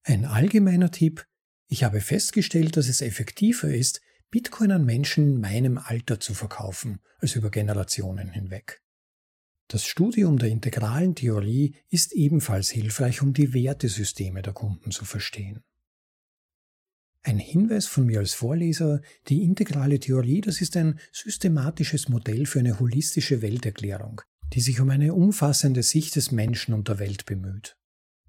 Ein 0.04 0.24
allgemeiner 0.24 0.90
Tipp, 0.90 1.26
Ich 1.68 1.84
habe 1.84 2.00
festgestellt, 2.00 2.76
dass 2.78 2.88
es 2.88 3.02
effektiver 3.02 3.68
ist, 3.68 4.00
Bitcoin 4.30 4.72
an 4.72 4.86
Menschen 4.86 5.34
in 5.34 5.40
meinem 5.40 5.76
Alter 5.76 6.18
zu 6.18 6.32
verkaufen, 6.32 7.00
als 7.18 7.34
über 7.34 7.50
Generationen 7.50 8.30
hinweg. 8.30 8.82
Das 9.68 9.84
Studium 9.86 10.38
der 10.38 10.48
integralen 10.48 11.14
Theorie 11.14 11.76
ist 11.88 12.12
ebenfalls 12.12 12.70
hilfreich, 12.70 13.20
um 13.20 13.34
die 13.34 13.52
Wertesysteme 13.52 14.40
der 14.40 14.54
Kunden 14.54 14.92
zu 14.92 15.04
verstehen. 15.04 15.62
Ein 17.24 17.38
Hinweis 17.38 17.86
von 17.86 18.06
mir 18.06 18.18
als 18.18 18.34
Vorleser, 18.34 19.00
die 19.28 19.44
integrale 19.44 20.00
Theorie, 20.00 20.40
das 20.40 20.60
ist 20.60 20.76
ein 20.76 20.98
systematisches 21.12 22.08
Modell 22.08 22.46
für 22.46 22.58
eine 22.58 22.80
holistische 22.80 23.42
Welterklärung, 23.42 24.22
die 24.52 24.60
sich 24.60 24.80
um 24.80 24.90
eine 24.90 25.14
umfassende 25.14 25.84
Sicht 25.84 26.16
des 26.16 26.32
Menschen 26.32 26.74
und 26.74 26.88
der 26.88 26.98
Welt 26.98 27.24
bemüht. 27.24 27.76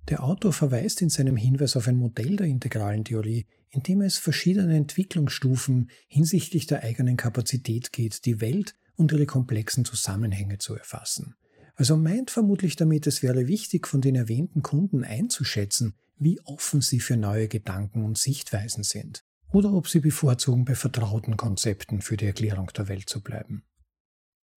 Der 0.10 0.24
Autor 0.24 0.54
verweist 0.54 1.02
in 1.02 1.10
seinem 1.10 1.38
Hinweis 1.38 1.76
auf 1.76 1.88
ein 1.88 1.96
Modell 1.96 2.36
der 2.36 2.48
integralen 2.48 3.04
Theorie, 3.04 3.48
in 3.72 3.82
dem 3.82 4.02
es 4.02 4.20
verschiedene 4.20 4.76
Entwicklungsstufen 4.76 5.90
hinsichtlich 6.08 6.68
der 6.68 6.84
eigenen 6.84 7.18
Kapazität 7.18 7.92
geht, 7.92 8.26
die 8.26 8.42
Welt 8.42 8.76
und 8.96 9.12
ihre 9.12 9.26
komplexen 9.26 9.86
Zusammenhänge 9.86 10.60
zu 10.60 10.76
erfassen. 10.76 11.36
Also 11.76 11.98
meint 11.98 12.30
vermutlich 12.30 12.76
damit, 12.76 13.08
es 13.08 13.24
wäre 13.24 13.48
wichtig, 13.48 13.88
von 13.88 14.02
den 14.02 14.16
erwähnten 14.16 14.62
Kunden 14.62 15.04
einzuschätzen, 15.04 15.96
wie 16.18 16.40
offen 16.42 16.82
sie 16.82 17.00
für 17.00 17.18
neue 17.18 17.48
Gedanken 17.48 18.06
und 18.06 18.18
Sichtweisen 18.18 18.84
sind, 18.84 19.24
oder 19.52 19.74
ob 19.74 19.88
sie 19.88 20.00
bevorzugen, 20.00 20.66
bei 20.66 20.76
vertrauten 20.76 21.38
Konzepten 21.38 22.02
für 22.02 22.18
die 22.18 22.26
Erklärung 22.26 22.72
der 22.76 22.88
Welt 22.88 23.10
zu 23.10 23.22
bleiben. 23.22 23.64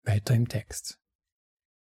Weiter 0.04 0.34
im 0.34 0.48
Text. 0.48 0.98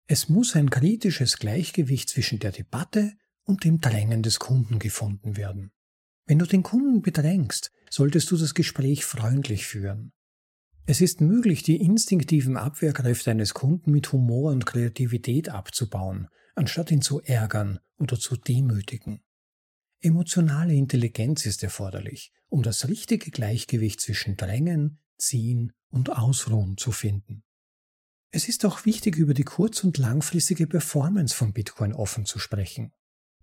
Es 0.08 0.28
muss 0.28 0.56
ein 0.56 0.70
kritisches 0.70 1.38
Gleichgewicht 1.38 2.10
zwischen 2.10 2.40
der 2.40 2.52
Debatte 2.52 3.14
und 3.44 3.64
dem 3.64 3.80
Drängen 3.80 4.24
des 4.24 4.40
Kunden 4.40 4.80
gefunden 4.80 5.38
werden. 5.38 5.72
Wenn 6.26 6.40
du 6.40 6.46
den 6.46 6.64
Kunden 6.64 7.02
bedrängst, 7.02 7.72
solltest 7.90 8.30
du 8.32 8.38
das 8.38 8.54
Gespräch 8.54 9.06
freundlich 9.06 9.66
führen. 9.66 10.12
Es 10.86 11.00
ist 11.00 11.22
möglich, 11.22 11.64
die 11.64 11.78
instinktiven 11.78 12.58
Abwehrkräfte 12.58 13.32
eines 13.32 13.54
Kunden 13.54 13.92
mit 13.92 14.12
Humor 14.12 14.52
und 14.52 14.66
Kreativität 14.66 15.50
abzubauen, 15.50 16.28
anstatt 16.56 16.92
ihn 16.92 17.02
zu 17.02 17.22
ärgern 17.22 17.80
oder 17.98 18.20
zu 18.20 18.36
demütigen. 18.36 19.22
Emotionale 20.02 20.74
Intelligenz 20.74 21.46
ist 21.46 21.62
erforderlich, 21.64 22.34
um 22.50 22.64
das 22.64 22.88
richtige 22.88 23.30
Gleichgewicht 23.30 24.02
zwischen 24.02 24.36
Drängen, 24.36 25.00
Ziehen 25.18 25.74
und 25.90 26.12
Ausruhen 26.12 26.78
zu 26.78 26.92
finden. 26.92 27.44
Es 28.32 28.48
ist 28.48 28.66
auch 28.66 28.86
wichtig, 28.86 29.18
über 29.18 29.34
die 29.34 29.44
kurz- 29.44 29.84
und 29.84 29.98
langfristige 29.98 30.66
Performance 30.66 31.36
von 31.36 31.54
Bitcoin 31.54 31.94
offen 31.94 32.26
zu 32.26 32.40
sprechen. 32.40 32.94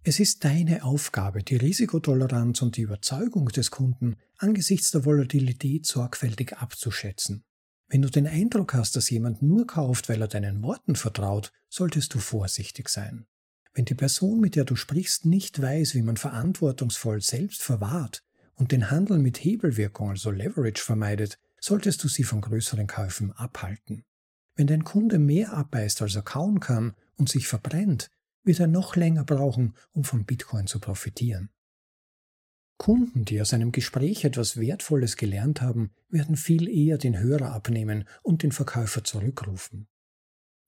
Es 0.08 0.20
ist 0.20 0.42
deine 0.42 0.84
Aufgabe, 0.84 1.42
die 1.42 1.56
Risikotoleranz 1.56 2.62
und 2.62 2.78
die 2.78 2.80
Überzeugung 2.80 3.50
des 3.50 3.70
Kunden 3.70 4.16
angesichts 4.38 4.90
der 4.90 5.04
Volatilität 5.04 5.84
sorgfältig 5.84 6.56
abzuschätzen. 6.56 7.44
Wenn 7.88 8.00
du 8.00 8.08
den 8.08 8.26
Eindruck 8.26 8.72
hast, 8.72 8.96
dass 8.96 9.10
jemand 9.10 9.42
nur 9.42 9.66
kauft, 9.66 10.08
weil 10.08 10.22
er 10.22 10.28
deinen 10.28 10.62
Worten 10.62 10.96
vertraut, 10.96 11.52
solltest 11.68 12.14
du 12.14 12.20
vorsichtig 12.20 12.88
sein. 12.88 13.26
Wenn 13.74 13.84
die 13.84 13.94
Person, 13.94 14.40
mit 14.40 14.56
der 14.56 14.64
du 14.64 14.76
sprichst, 14.76 15.26
nicht 15.26 15.60
weiß, 15.60 15.94
wie 15.94 16.00
man 16.00 16.16
verantwortungsvoll 16.16 17.20
selbst 17.20 17.62
verwahrt 17.62 18.24
und 18.54 18.72
den 18.72 18.90
Handel 18.90 19.18
mit 19.18 19.36
Hebelwirkung, 19.36 20.08
also 20.08 20.30
Leverage, 20.30 20.82
vermeidet, 20.82 21.38
solltest 21.60 22.02
du 22.02 22.08
sie 22.08 22.24
von 22.24 22.40
größeren 22.40 22.86
Käufen 22.86 23.32
abhalten. 23.32 24.06
Wenn 24.56 24.68
dein 24.68 24.84
Kunde 24.84 25.18
mehr 25.18 25.52
abbeißt, 25.52 26.00
als 26.00 26.16
er 26.16 26.22
kauen 26.22 26.60
kann 26.60 26.94
und 27.18 27.28
sich 27.28 27.46
verbrennt, 27.46 28.08
wird 28.48 28.58
er 28.58 28.66
noch 28.66 28.96
länger 28.96 29.22
brauchen, 29.22 29.74
um 29.92 30.02
von 30.02 30.24
Bitcoin 30.24 30.66
zu 30.66 30.80
profitieren. 30.80 31.50
Kunden, 32.78 33.24
die 33.24 33.40
aus 33.40 33.52
einem 33.52 33.70
Gespräch 33.72 34.24
etwas 34.24 34.56
Wertvolles 34.56 35.16
gelernt 35.16 35.60
haben, 35.60 35.92
werden 36.08 36.36
viel 36.36 36.68
eher 36.68 36.96
den 36.98 37.18
Hörer 37.18 37.52
abnehmen 37.52 38.08
und 38.22 38.42
den 38.42 38.52
Verkäufer 38.52 39.04
zurückrufen. 39.04 39.88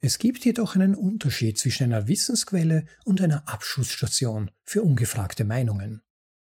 Es 0.01 0.19
gibt 0.19 0.45
jedoch 0.45 0.77
einen 0.77 0.95
Unterschied 0.95 1.59
zwischen 1.59 1.85
einer 1.85 2.09
Wissensquelle 2.09 2.85
und 3.05 3.21
einer 3.21 3.49
Abschussstation 3.49 4.51
für 4.65 4.83
ungefragte 4.83 5.45
Meinungen. 5.45 6.03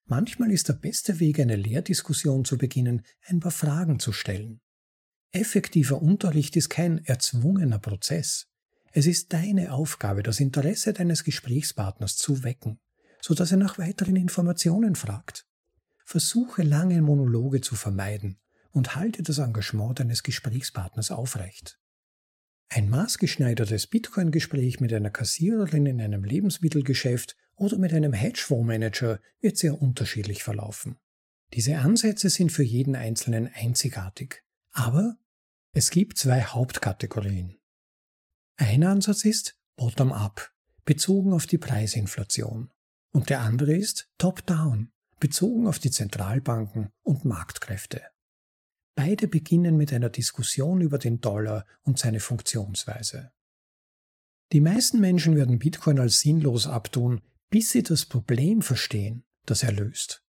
Manchmal 0.06 0.52
ist 0.52 0.68
der 0.68 0.74
beste 0.74 1.20
Weg, 1.20 1.40
eine 1.40 1.56
Lehrdiskussion 1.56 2.44
zu 2.44 2.58
beginnen, 2.58 3.04
ein 3.26 3.40
paar 3.40 3.52
Fragen 3.52 4.00
zu 4.00 4.12
stellen. 4.12 4.62
Effektiver 5.32 6.02
Unterricht 6.02 6.58
ist 6.58 6.70
kein 6.70 7.06
erzwungener 7.06 7.80
Prozess. 7.80 8.51
Es 8.94 9.06
ist 9.06 9.32
deine 9.32 9.72
Aufgabe, 9.72 10.22
das 10.22 10.40
Interesse 10.40 10.92
deines 10.92 11.24
Gesprächspartners 11.24 12.18
zu 12.18 12.44
wecken, 12.44 12.80
so 13.22 13.34
dass 13.34 13.52
er 13.52 13.58
nach 13.58 13.78
weiteren 13.78 14.18
Informationen 14.18 14.96
fragt. 14.96 15.46
Versuche 16.04 16.64
lange 16.64 17.02
Monologe 17.02 17.62
zu 17.62 17.76
vermeiden 17.76 18.38
und 18.72 18.96
halte 18.96 19.24
das 19.24 19.38
Engagement 19.38 20.00
deines 20.00 20.24
Gesprächspartners 20.24 21.12
aufrecht. 21.12 21.80
Ein 22.68 22.90
maßgeschneidertes 22.90 23.88
Bitcoin-Gespräch 23.88 24.80
mit 24.80 24.94
einer 24.94 25.10
Kassiererin 25.10 25.86
in 25.86 26.02
einem 26.02 26.24
Lebensmittelgeschäft 26.24 27.38
oder 27.56 27.78
mit 27.78 27.94
einem 27.94 28.14
Hedgefondsmanager 28.14 29.20
wird 29.40 29.58
sehr 29.58 29.82
unterschiedlich 29.82 30.44
verlaufen. 30.44 30.98
Diese 31.54 31.78
Ansätze 31.78 32.30
sind 32.30 32.52
für 32.52 32.64
jeden 32.64 32.96
Einzelnen 32.96 33.50
einzigartig. 33.54 34.44
Aber 34.72 35.18
es 35.74 35.90
gibt 35.92 36.18
zwei 36.18 36.44
Hauptkategorien. 36.44 37.61
Ein 38.58 38.84
Ansatz 38.84 39.26
ist 39.26 39.58
Bottom-up, 39.76 40.52
bezogen 40.86 41.34
auf 41.34 41.48
die 41.48 41.58
Preisinflation. 41.58 42.72
Und 43.12 43.30
der 43.30 43.42
andere 43.42 43.74
ist 43.76 44.10
Top-down, 44.18 44.92
bezogen 45.20 45.68
auf 45.68 45.80
die 45.80 45.92
Zentralbanken 45.92 46.92
und 47.04 47.26
Marktkräfte. 47.26 48.02
Beide 48.96 49.28
beginnen 49.28 49.78
mit 49.78 49.94
einer 49.94 50.10
Diskussion 50.10 50.82
über 50.82 50.98
den 50.98 51.22
Dollar 51.22 51.66
und 51.84 51.98
seine 51.98 52.20
Funktionsweise. 52.20 53.32
Die 54.52 54.62
meisten 54.62 55.00
Menschen 55.00 55.36
werden 55.36 55.60
Bitcoin 55.60 56.00
als 56.00 56.20
sinnlos 56.20 56.68
abtun, 56.68 57.22
bis 57.50 57.72
sie 57.72 57.84
das 57.84 58.06
Problem 58.06 58.62
verstehen, 58.62 59.24
das 59.46 59.64
er 59.64 59.72
löst. 59.72 60.24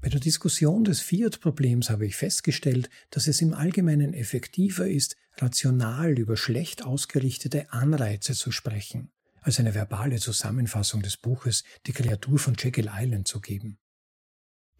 Bei 0.00 0.08
der 0.08 0.20
Diskussion 0.20 0.84
des 0.84 1.00
Fiat-Problems 1.00 1.90
habe 1.90 2.06
ich 2.06 2.16
festgestellt, 2.16 2.90
dass 3.10 3.26
es 3.26 3.40
im 3.40 3.54
Allgemeinen 3.54 4.12
effektiver 4.12 4.86
ist, 4.86 5.16
rational 5.38 6.18
über 6.18 6.36
schlecht 6.36 6.84
ausgerichtete 6.84 7.72
Anreize 7.72 8.34
zu 8.34 8.50
sprechen, 8.52 9.12
als 9.40 9.58
eine 9.60 9.74
verbale 9.74 10.16
Zusammenfassung 10.18 11.02
des 11.02 11.16
Buches 11.16 11.64
Die 11.86 11.92
Kreatur 11.92 12.38
von 12.38 12.54
Jekyll 12.58 12.90
Island 12.92 13.28
zu 13.28 13.40
geben. 13.40 13.78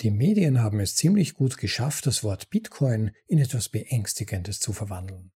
Die 0.01 0.11
Medien 0.11 0.61
haben 0.61 0.81
es 0.81 0.97
ziemlich 0.97 1.35
gut 1.35 1.57
geschafft, 1.57 2.07
das 2.07 2.25
Wort 2.25 2.51
Bitcoin 2.51 3.13
in 3.27 3.39
etwas 3.39 3.69
Beängstigendes 3.69 4.59
zu 4.59 4.73
verwandeln. 4.73 5.31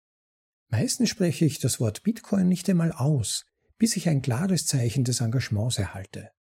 Meistens 0.70 1.10
spreche 1.10 1.46
ich 1.46 1.60
das 1.60 1.80
Wort 1.80 2.04
Bitcoin 2.04 2.48
nicht 2.48 2.70
einmal 2.70 2.92
aus, 2.92 3.46
bis 3.78 3.96
ich 3.96 4.10
ein 4.10 4.22
klares 4.22 4.66
Zeichen 4.66 5.04
des 5.04 5.22
Engagements 5.22 5.78
erhalte. 5.78 6.32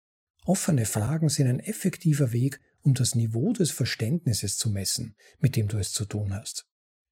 Offene 0.46 0.86
Fragen 0.86 1.29
sind 1.29 1.48
ein 1.48 1.60
effektiver 1.60 2.31
Weg, 2.31 2.60
um 2.81 2.93
das 2.93 3.15
Niveau 3.15 3.53
des 3.53 3.72
Verständnisses 3.72 4.57
zu 4.57 4.69
messen, 4.69 5.15
mit 5.39 5.55
dem 5.55 5.67
du 5.67 5.77
es 5.77 5.91
zu 5.91 6.05
tun 6.05 6.34
hast. 6.34 6.65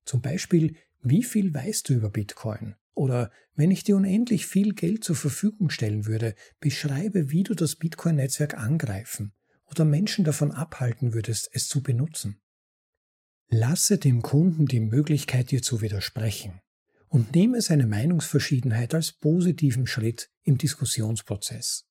Zum 0.06 0.22
Beispiel, 0.22 0.76
wie 1.06 1.24
viel 1.24 1.54
weißt 1.54 1.88
du 1.88 1.94
über 1.94 2.10
Bitcoin? 2.10 2.76
Oder 2.96 3.32
wenn 3.56 3.72
ich 3.72 3.84
dir 3.84 3.96
unendlich 3.96 4.48
viel 4.48 4.74
Geld 4.74 5.04
zur 5.04 5.16
Verfügung 5.16 5.70
stellen 5.70 6.08
würde, 6.08 6.34
beschreibe, 6.60 7.30
wie 7.30 7.44
du 7.44 7.54
das 7.54 7.76
Bitcoin-Netzwerk 7.76 8.58
angreifen 8.58 9.34
oder 9.66 9.86
Menschen 9.86 10.26
davon 10.26 10.52
abhalten 10.52 11.14
würdest, 11.14 11.50
es 11.54 11.68
zu 11.68 11.84
benutzen. 11.84 12.42
Lasse 13.50 14.00
dem 14.00 14.24
Kunden 14.24 14.66
die 14.66 14.80
Möglichkeit, 14.80 15.52
dir 15.52 15.62
zu 15.62 15.82
widersprechen 15.82 16.60
und 17.08 17.36
nehme 17.36 17.62
seine 17.62 17.86
Meinungsverschiedenheit 17.86 18.96
als 18.96 19.12
positiven 19.12 19.86
Schritt 19.86 20.32
im 20.44 20.58
Diskussionsprozess. 20.58 21.86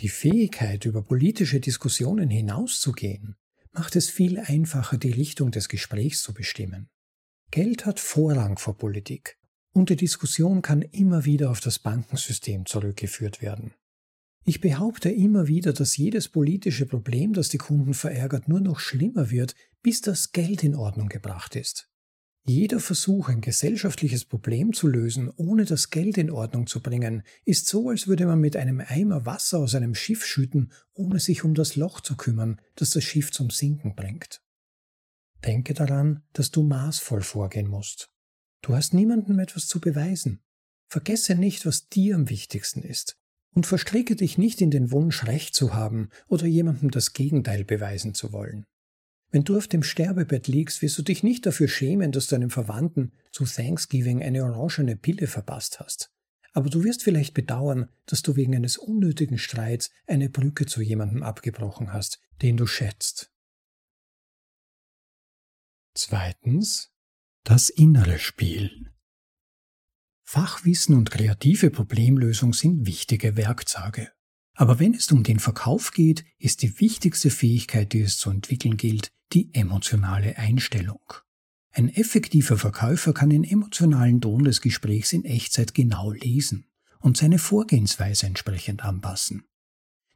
Die 0.00 0.10
Fähigkeit, 0.10 0.84
über 0.84 1.02
politische 1.02 1.60
Diskussionen 1.60 2.28
hinauszugehen, 2.28 3.36
macht 3.72 3.96
es 3.96 4.10
viel 4.10 4.38
einfacher, 4.38 4.98
die 4.98 5.12
Richtung 5.12 5.50
des 5.50 5.68
Gesprächs 5.68 6.22
zu 6.22 6.34
bestimmen. 6.34 6.90
Geld 7.54 7.86
hat 7.86 8.00
Vorrang 8.00 8.58
vor 8.58 8.76
Politik 8.76 9.38
und 9.72 9.88
die 9.88 9.94
Diskussion 9.94 10.60
kann 10.60 10.82
immer 10.82 11.24
wieder 11.24 11.52
auf 11.52 11.60
das 11.60 11.78
Bankensystem 11.78 12.66
zurückgeführt 12.66 13.42
werden. 13.42 13.74
Ich 14.44 14.60
behaupte 14.60 15.08
immer 15.08 15.46
wieder, 15.46 15.72
dass 15.72 15.96
jedes 15.96 16.28
politische 16.28 16.84
Problem, 16.84 17.32
das 17.32 17.50
die 17.50 17.58
Kunden 17.58 17.94
verärgert, 17.94 18.48
nur 18.48 18.58
noch 18.58 18.80
schlimmer 18.80 19.30
wird, 19.30 19.54
bis 19.84 20.00
das 20.00 20.32
Geld 20.32 20.64
in 20.64 20.74
Ordnung 20.74 21.08
gebracht 21.08 21.54
ist. 21.54 21.88
Jeder 22.44 22.80
Versuch, 22.80 23.28
ein 23.28 23.40
gesellschaftliches 23.40 24.24
Problem 24.24 24.72
zu 24.72 24.88
lösen, 24.88 25.30
ohne 25.36 25.64
das 25.64 25.90
Geld 25.90 26.18
in 26.18 26.32
Ordnung 26.32 26.66
zu 26.66 26.82
bringen, 26.82 27.22
ist 27.44 27.68
so, 27.68 27.88
als 27.88 28.08
würde 28.08 28.26
man 28.26 28.40
mit 28.40 28.56
einem 28.56 28.82
Eimer 28.84 29.26
Wasser 29.26 29.60
aus 29.60 29.76
einem 29.76 29.94
Schiff 29.94 30.26
schütten, 30.26 30.72
ohne 30.92 31.20
sich 31.20 31.44
um 31.44 31.54
das 31.54 31.76
Loch 31.76 32.00
zu 32.00 32.16
kümmern, 32.16 32.60
das 32.74 32.90
das 32.90 33.04
Schiff 33.04 33.30
zum 33.30 33.50
Sinken 33.50 33.94
bringt. 33.94 34.43
Denke 35.44 35.74
daran, 35.74 36.22
dass 36.32 36.50
du 36.50 36.62
maßvoll 36.62 37.22
vorgehen 37.22 37.68
musst. 37.68 38.10
Du 38.62 38.74
hast 38.74 38.94
niemandem 38.94 39.38
etwas 39.38 39.66
zu 39.66 39.80
beweisen. 39.80 40.42
Vergesse 40.88 41.34
nicht, 41.34 41.66
was 41.66 41.88
dir 41.88 42.14
am 42.14 42.30
wichtigsten 42.30 42.82
ist 42.82 43.18
Und 43.54 43.66
verstricke 43.66 44.16
dich 44.16 44.38
nicht 44.38 44.60
in 44.60 44.70
den 44.70 44.90
Wunsch, 44.90 45.26
Recht 45.26 45.54
zu 45.54 45.74
haben 45.74 46.08
oder 46.28 46.46
jemandem 46.46 46.90
das 46.90 47.12
Gegenteil 47.12 47.64
beweisen 47.64 48.14
zu 48.14 48.32
wollen. 48.32 48.64
Wenn 49.30 49.44
du 49.44 49.56
auf 49.56 49.66
dem 49.66 49.82
Sterbebett 49.82 50.46
liegst, 50.46 50.80
wirst 50.80 50.96
du 50.96 51.02
dich 51.02 51.22
nicht 51.22 51.44
dafür 51.44 51.68
schämen, 51.68 52.12
dass 52.12 52.28
du 52.28 52.36
einem 52.36 52.50
Verwandten 52.50 53.12
zu 53.32 53.44
Thanksgiving 53.44 54.22
eine 54.22 54.44
orangene 54.44 54.96
Pille 54.96 55.26
verpasst 55.26 55.80
hast. 55.80 56.10
Aber 56.52 56.70
du 56.70 56.84
wirst 56.84 57.02
vielleicht 57.02 57.34
bedauern, 57.34 57.90
dass 58.06 58.22
du 58.22 58.36
wegen 58.36 58.54
eines 58.54 58.76
unnötigen 58.76 59.38
Streits 59.38 59.90
eine 60.06 60.30
Brücke 60.30 60.66
zu 60.66 60.80
jemandem 60.80 61.24
abgebrochen 61.24 61.92
hast, 61.92 62.20
den 62.42 62.56
du 62.56 62.66
schätzt. 62.66 63.33
Zweitens 65.96 66.90
das 67.44 67.68
innere 67.68 68.18
Spiel. 68.18 68.90
Fachwissen 70.24 70.96
und 70.96 71.12
kreative 71.12 71.70
Problemlösung 71.70 72.52
sind 72.52 72.84
wichtige 72.84 73.36
Werkzeuge. 73.36 74.10
Aber 74.54 74.80
wenn 74.80 74.94
es 74.94 75.12
um 75.12 75.22
den 75.22 75.38
Verkauf 75.38 75.92
geht, 75.92 76.24
ist 76.38 76.62
die 76.62 76.80
wichtigste 76.80 77.30
Fähigkeit, 77.30 77.92
die 77.92 78.00
es 78.00 78.18
zu 78.18 78.30
entwickeln 78.30 78.76
gilt, 78.76 79.12
die 79.32 79.54
emotionale 79.54 80.36
Einstellung. 80.36 81.14
Ein 81.70 81.88
effektiver 81.88 82.58
Verkäufer 82.58 83.12
kann 83.14 83.30
den 83.30 83.44
emotionalen 83.44 84.20
Ton 84.20 84.42
des 84.42 84.60
Gesprächs 84.60 85.12
in 85.12 85.24
Echtzeit 85.24 85.74
genau 85.74 86.10
lesen 86.10 86.66
und 86.98 87.16
seine 87.16 87.38
Vorgehensweise 87.38 88.26
entsprechend 88.26 88.84
anpassen. 88.84 89.44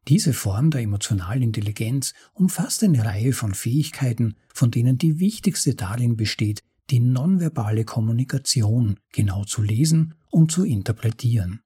Diese 0.09 0.33
Form 0.33 0.71
der 0.71 0.81
emotionalen 0.81 1.43
Intelligenz 1.43 2.15
umfasst 2.33 2.83
eine 2.83 3.05
Reihe 3.05 3.35
von 3.35 3.53
Fähigkeiten, 3.53 4.37
von 4.49 4.71
denen 4.71 4.97
die 4.97 5.21
wichtigste 5.21 5.75
darin 5.75 6.17
besteht, 6.17 6.62
die 6.88 7.00
nonverbale 7.00 7.85
Kommunikation 7.85 8.99
genau 9.12 9.45
zu 9.45 9.61
lesen 9.61 10.15
und 10.31 10.50
zu 10.50 10.65
interpretieren. 10.65 11.61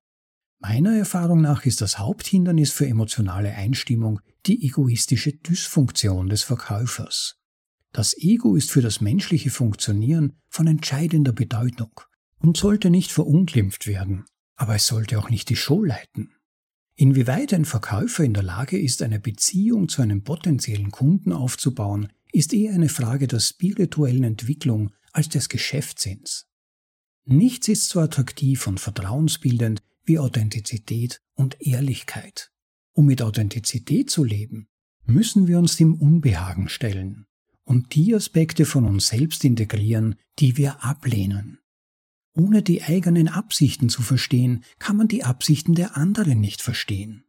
Meiner 0.58 0.96
Erfahrung 0.96 1.40
nach 1.40 1.64
ist 1.66 1.80
das 1.80 2.00
Haupthindernis 2.00 2.72
für 2.72 2.86
emotionale 2.86 3.52
Einstimmung 3.54 4.20
die 4.46 4.64
egoistische 4.66 5.32
Dysfunktion 5.32 6.28
des 6.28 6.42
Verkäufers. 6.42 7.36
Das 7.92 8.16
Ego 8.16 8.56
ist 8.56 8.72
für 8.72 8.82
das 8.82 9.00
menschliche 9.00 9.50
Funktionieren 9.50 10.32
von 10.48 10.66
entscheidender 10.66 11.32
Bedeutung 11.32 11.92
und 12.38 12.56
sollte 12.56 12.90
nicht 12.90 13.12
verunglimpft 13.12 13.86
werden, 13.86 14.24
aber 14.56 14.74
es 14.74 14.86
sollte 14.86 15.18
auch 15.20 15.30
nicht 15.30 15.48
die 15.48 15.56
Show 15.56 15.84
leiten. 15.84 16.34
Inwieweit 16.94 17.54
ein 17.54 17.64
Verkäufer 17.64 18.22
in 18.22 18.34
der 18.34 18.42
Lage 18.42 18.78
ist, 18.78 19.02
eine 19.02 19.18
Beziehung 19.18 19.88
zu 19.88 20.02
einem 20.02 20.22
potenziellen 20.22 20.90
Kunden 20.90 21.32
aufzubauen, 21.32 22.12
ist 22.32 22.52
eher 22.52 22.74
eine 22.74 22.88
Frage 22.88 23.26
der 23.26 23.40
spirituellen 23.40 24.24
Entwicklung 24.24 24.92
als 25.12 25.28
des 25.28 25.48
Geschäftssinns. 25.48 26.46
Nichts 27.24 27.68
ist 27.68 27.88
so 27.88 28.00
attraktiv 28.00 28.66
und 28.66 28.80
vertrauensbildend 28.80 29.82
wie 30.04 30.18
Authentizität 30.18 31.20
und 31.34 31.56
Ehrlichkeit. 31.60 32.50
Um 32.92 33.06
mit 33.06 33.22
Authentizität 33.22 34.10
zu 34.10 34.24
leben, 34.24 34.68
müssen 35.04 35.46
wir 35.46 35.58
uns 35.58 35.76
dem 35.76 35.94
Unbehagen 35.94 36.68
stellen 36.68 37.26
und 37.64 37.94
die 37.94 38.14
Aspekte 38.14 38.66
von 38.66 38.84
uns 38.84 39.08
selbst 39.08 39.44
integrieren, 39.44 40.16
die 40.38 40.56
wir 40.56 40.84
ablehnen. 40.84 41.58
Ohne 42.34 42.62
die 42.62 42.82
eigenen 42.82 43.28
Absichten 43.28 43.88
zu 43.88 44.02
verstehen, 44.02 44.64
kann 44.78 44.96
man 44.96 45.08
die 45.08 45.24
Absichten 45.24 45.74
der 45.74 45.96
anderen 45.96 46.40
nicht 46.40 46.62
verstehen. 46.62 47.24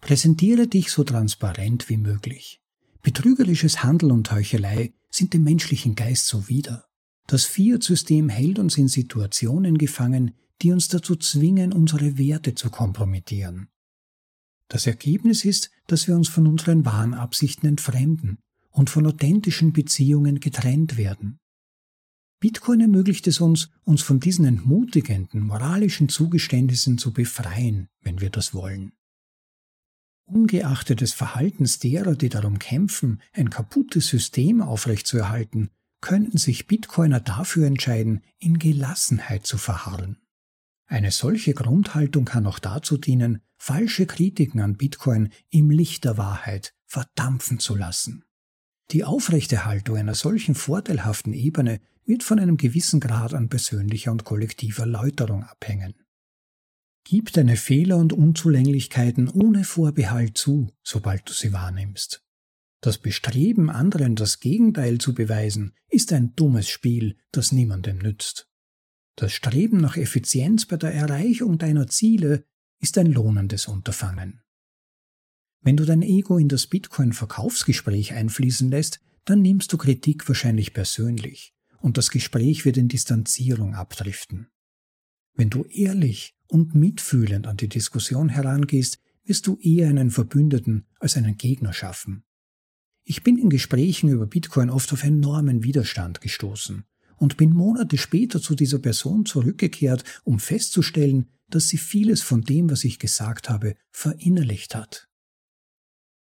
Präsentiere 0.00 0.68
dich 0.68 0.90
so 0.90 1.02
transparent 1.02 1.88
wie 1.88 1.96
möglich. 1.96 2.60
Betrügerisches 3.02 3.82
Handel 3.82 4.12
und 4.12 4.30
Heuchelei 4.30 4.92
sind 5.10 5.34
dem 5.34 5.42
menschlichen 5.42 5.94
Geist 5.96 6.26
zuwider. 6.26 6.86
Das 7.26 7.44
Fiat-System 7.44 8.28
hält 8.28 8.58
uns 8.58 8.78
in 8.78 8.88
Situationen 8.88 9.76
gefangen, 9.76 10.34
die 10.62 10.72
uns 10.72 10.88
dazu 10.88 11.16
zwingen, 11.16 11.72
unsere 11.72 12.16
Werte 12.16 12.54
zu 12.54 12.70
kompromittieren. 12.70 13.68
Das 14.68 14.86
Ergebnis 14.86 15.44
ist, 15.44 15.70
dass 15.86 16.06
wir 16.06 16.14
uns 16.14 16.28
von 16.28 16.46
unseren 16.46 16.84
wahren 16.84 17.14
Absichten 17.14 17.66
entfremden 17.66 18.38
und 18.70 18.90
von 18.90 19.06
authentischen 19.06 19.72
Beziehungen 19.72 20.40
getrennt 20.40 20.96
werden. 20.96 21.38
Bitcoin 22.40 22.80
ermöglicht 22.80 23.26
es 23.26 23.40
uns, 23.40 23.68
uns 23.82 24.02
von 24.02 24.20
diesen 24.20 24.44
entmutigenden 24.44 25.40
moralischen 25.40 26.08
Zugeständnissen 26.08 26.96
zu 26.96 27.12
befreien, 27.12 27.88
wenn 28.00 28.20
wir 28.20 28.30
das 28.30 28.54
wollen. 28.54 28.92
Ungeachtet 30.24 31.00
des 31.00 31.14
Verhaltens 31.14 31.78
derer, 31.78 32.14
die 32.14 32.28
darum 32.28 32.58
kämpfen, 32.58 33.20
ein 33.32 33.50
kaputtes 33.50 34.08
System 34.08 34.60
aufrechtzuerhalten, 34.60 35.70
könnten 36.00 36.38
sich 36.38 36.66
Bitcoiner 36.66 37.18
dafür 37.18 37.66
entscheiden, 37.66 38.22
in 38.38 38.58
Gelassenheit 38.58 39.46
zu 39.46 39.58
verharren. 39.58 40.18
Eine 40.86 41.10
solche 41.10 41.54
Grundhaltung 41.54 42.24
kann 42.24 42.46
auch 42.46 42.58
dazu 42.58 42.98
dienen, 42.98 43.40
falsche 43.56 44.06
Kritiken 44.06 44.60
an 44.60 44.76
Bitcoin 44.76 45.30
im 45.50 45.70
Licht 45.70 46.04
der 46.04 46.18
Wahrheit 46.18 46.72
verdampfen 46.86 47.58
zu 47.58 47.74
lassen. 47.74 48.24
Die 48.90 49.04
Aufrechterhaltung 49.04 49.96
einer 49.96 50.14
solchen 50.14 50.54
vorteilhaften 50.54 51.34
Ebene 51.34 51.80
wird 52.04 52.22
von 52.22 52.38
einem 52.38 52.56
gewissen 52.56 53.00
Grad 53.00 53.34
an 53.34 53.50
persönlicher 53.50 54.10
und 54.10 54.24
kollektiver 54.24 54.86
Läuterung 54.86 55.44
abhängen. 55.44 55.94
Gib 57.04 57.32
deine 57.32 57.56
Fehler 57.56 57.98
und 57.98 58.12
Unzulänglichkeiten 58.12 59.28
ohne 59.28 59.64
Vorbehalt 59.64 60.38
zu, 60.38 60.72
sobald 60.82 61.28
du 61.28 61.32
sie 61.32 61.52
wahrnimmst. 61.52 62.24
Das 62.80 62.98
Bestreben, 62.98 63.70
anderen 63.70 64.14
das 64.14 64.40
Gegenteil 64.40 64.98
zu 64.98 65.14
beweisen, 65.14 65.74
ist 65.88 66.12
ein 66.12 66.34
dummes 66.36 66.68
Spiel, 66.68 67.16
das 67.32 67.52
niemandem 67.52 67.98
nützt. 67.98 68.48
Das 69.16 69.32
Streben 69.32 69.78
nach 69.78 69.96
Effizienz 69.96 70.64
bei 70.64 70.76
der 70.76 70.94
Erreichung 70.94 71.58
deiner 71.58 71.88
Ziele 71.88 72.44
ist 72.80 72.96
ein 72.98 73.10
lohnendes 73.12 73.66
Unterfangen. 73.66 74.42
Wenn 75.68 75.76
du 75.76 75.84
dein 75.84 76.00
Ego 76.00 76.38
in 76.38 76.48
das 76.48 76.66
Bitcoin-Verkaufsgespräch 76.66 78.14
einfließen 78.14 78.70
lässt, 78.70 79.00
dann 79.26 79.42
nimmst 79.42 79.70
du 79.70 79.76
Kritik 79.76 80.26
wahrscheinlich 80.26 80.72
persönlich 80.72 81.52
und 81.82 81.98
das 81.98 82.08
Gespräch 82.08 82.64
wird 82.64 82.78
in 82.78 82.88
Distanzierung 82.88 83.74
abdriften. 83.74 84.48
Wenn 85.34 85.50
du 85.50 85.64
ehrlich 85.64 86.34
und 86.46 86.74
mitfühlend 86.74 87.46
an 87.46 87.58
die 87.58 87.68
Diskussion 87.68 88.30
herangehst, 88.30 88.98
wirst 89.24 89.46
du 89.46 89.58
eher 89.58 89.90
einen 89.90 90.10
Verbündeten 90.10 90.86
als 91.00 91.18
einen 91.18 91.36
Gegner 91.36 91.74
schaffen. 91.74 92.24
Ich 93.04 93.22
bin 93.22 93.36
in 93.36 93.50
Gesprächen 93.50 94.08
über 94.08 94.26
Bitcoin 94.26 94.70
oft 94.70 94.90
auf 94.94 95.04
enormen 95.04 95.64
Widerstand 95.64 96.22
gestoßen 96.22 96.84
und 97.18 97.36
bin 97.36 97.52
Monate 97.52 97.98
später 97.98 98.40
zu 98.40 98.54
dieser 98.54 98.78
Person 98.78 99.26
zurückgekehrt, 99.26 100.02
um 100.24 100.38
festzustellen, 100.38 101.28
dass 101.50 101.68
sie 101.68 101.76
vieles 101.76 102.22
von 102.22 102.40
dem, 102.40 102.70
was 102.70 102.84
ich 102.84 102.98
gesagt 102.98 103.50
habe, 103.50 103.74
verinnerlicht 103.90 104.74
hat. 104.74 105.07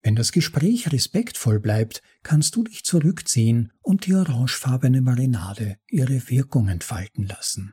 Wenn 0.05 0.17
das 0.17 0.33
Gespräch 0.33 0.93
respektvoll 0.93 1.61
bleibt, 1.61 2.03
kannst 2.23 2.55
du 2.57 2.63
dich 2.63 2.85
zurückziehen 2.85 3.73
und 3.81 4.05
die 4.05 4.15
orangefarbene 4.15 5.01
Marinade 5.01 5.79
ihre 5.89 6.29
Wirkung 6.29 6.69
entfalten 6.69 7.27
lassen. 7.27 7.73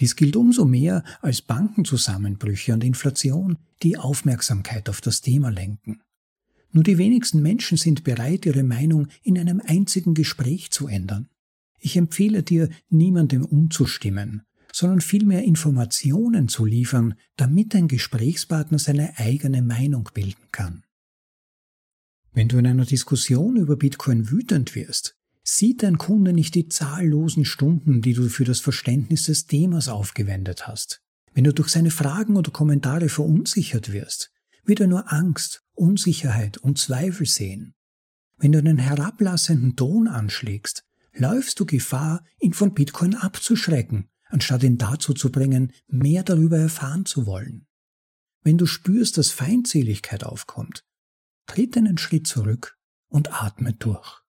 Dies 0.00 0.16
gilt 0.16 0.34
umso 0.34 0.64
mehr, 0.64 1.04
als 1.22 1.42
Bankenzusammenbrüche 1.42 2.74
und 2.74 2.82
Inflation 2.82 3.58
die 3.84 3.96
Aufmerksamkeit 3.96 4.88
auf 4.88 5.00
das 5.00 5.20
Thema 5.20 5.50
lenken. 5.50 6.02
Nur 6.72 6.82
die 6.82 6.98
wenigsten 6.98 7.40
Menschen 7.40 7.78
sind 7.78 8.02
bereit, 8.02 8.46
ihre 8.46 8.64
Meinung 8.64 9.06
in 9.22 9.38
einem 9.38 9.62
einzigen 9.64 10.14
Gespräch 10.14 10.72
zu 10.72 10.88
ändern. 10.88 11.28
Ich 11.78 11.96
empfehle 11.96 12.42
dir, 12.42 12.68
niemandem 12.88 13.44
umzustimmen, 13.44 14.42
sondern 14.72 15.00
vielmehr 15.00 15.44
Informationen 15.44 16.48
zu 16.48 16.64
liefern, 16.64 17.14
damit 17.36 17.74
dein 17.74 17.86
Gesprächspartner 17.86 18.80
seine 18.80 19.16
eigene 19.20 19.62
Meinung 19.62 20.10
bilden 20.12 20.48
kann. 20.50 20.82
Wenn 22.34 22.48
du 22.48 22.58
in 22.58 22.66
einer 22.66 22.84
Diskussion 22.84 23.56
über 23.56 23.76
Bitcoin 23.76 24.28
wütend 24.28 24.74
wirst, 24.74 25.16
sieht 25.44 25.84
dein 25.84 25.98
Kunde 25.98 26.32
nicht 26.32 26.56
die 26.56 26.68
zahllosen 26.68 27.44
Stunden, 27.44 28.02
die 28.02 28.12
du 28.12 28.28
für 28.28 28.44
das 28.44 28.58
Verständnis 28.58 29.24
des 29.24 29.46
Themas 29.46 29.88
aufgewendet 29.88 30.66
hast. 30.66 31.00
Wenn 31.32 31.44
du 31.44 31.54
durch 31.54 31.68
seine 31.68 31.92
Fragen 31.92 32.36
oder 32.36 32.50
Kommentare 32.50 33.08
verunsichert 33.08 33.92
wirst, 33.92 34.32
wird 34.64 34.80
er 34.80 34.88
nur 34.88 35.12
Angst, 35.12 35.62
Unsicherheit 35.74 36.58
und 36.58 36.78
Zweifel 36.78 37.26
sehen. 37.26 37.74
Wenn 38.36 38.50
du 38.50 38.58
einen 38.58 38.78
herablassenden 38.78 39.76
Ton 39.76 40.08
anschlägst, 40.08 40.84
läufst 41.12 41.60
du 41.60 41.66
Gefahr, 41.66 42.24
ihn 42.40 42.52
von 42.52 42.74
Bitcoin 42.74 43.14
abzuschrecken, 43.14 44.08
anstatt 44.24 44.64
ihn 44.64 44.78
dazu 44.78 45.14
zu 45.14 45.30
bringen, 45.30 45.72
mehr 45.86 46.24
darüber 46.24 46.58
erfahren 46.58 47.06
zu 47.06 47.26
wollen. 47.26 47.66
Wenn 48.42 48.58
du 48.58 48.66
spürst, 48.66 49.18
dass 49.18 49.30
Feindseligkeit 49.30 50.24
aufkommt, 50.24 50.84
tritt 51.46 51.76
einen 51.76 51.98
Schritt 51.98 52.26
zurück 52.26 52.78
und 53.08 53.32
atme 53.32 53.72
durch. 53.74 54.22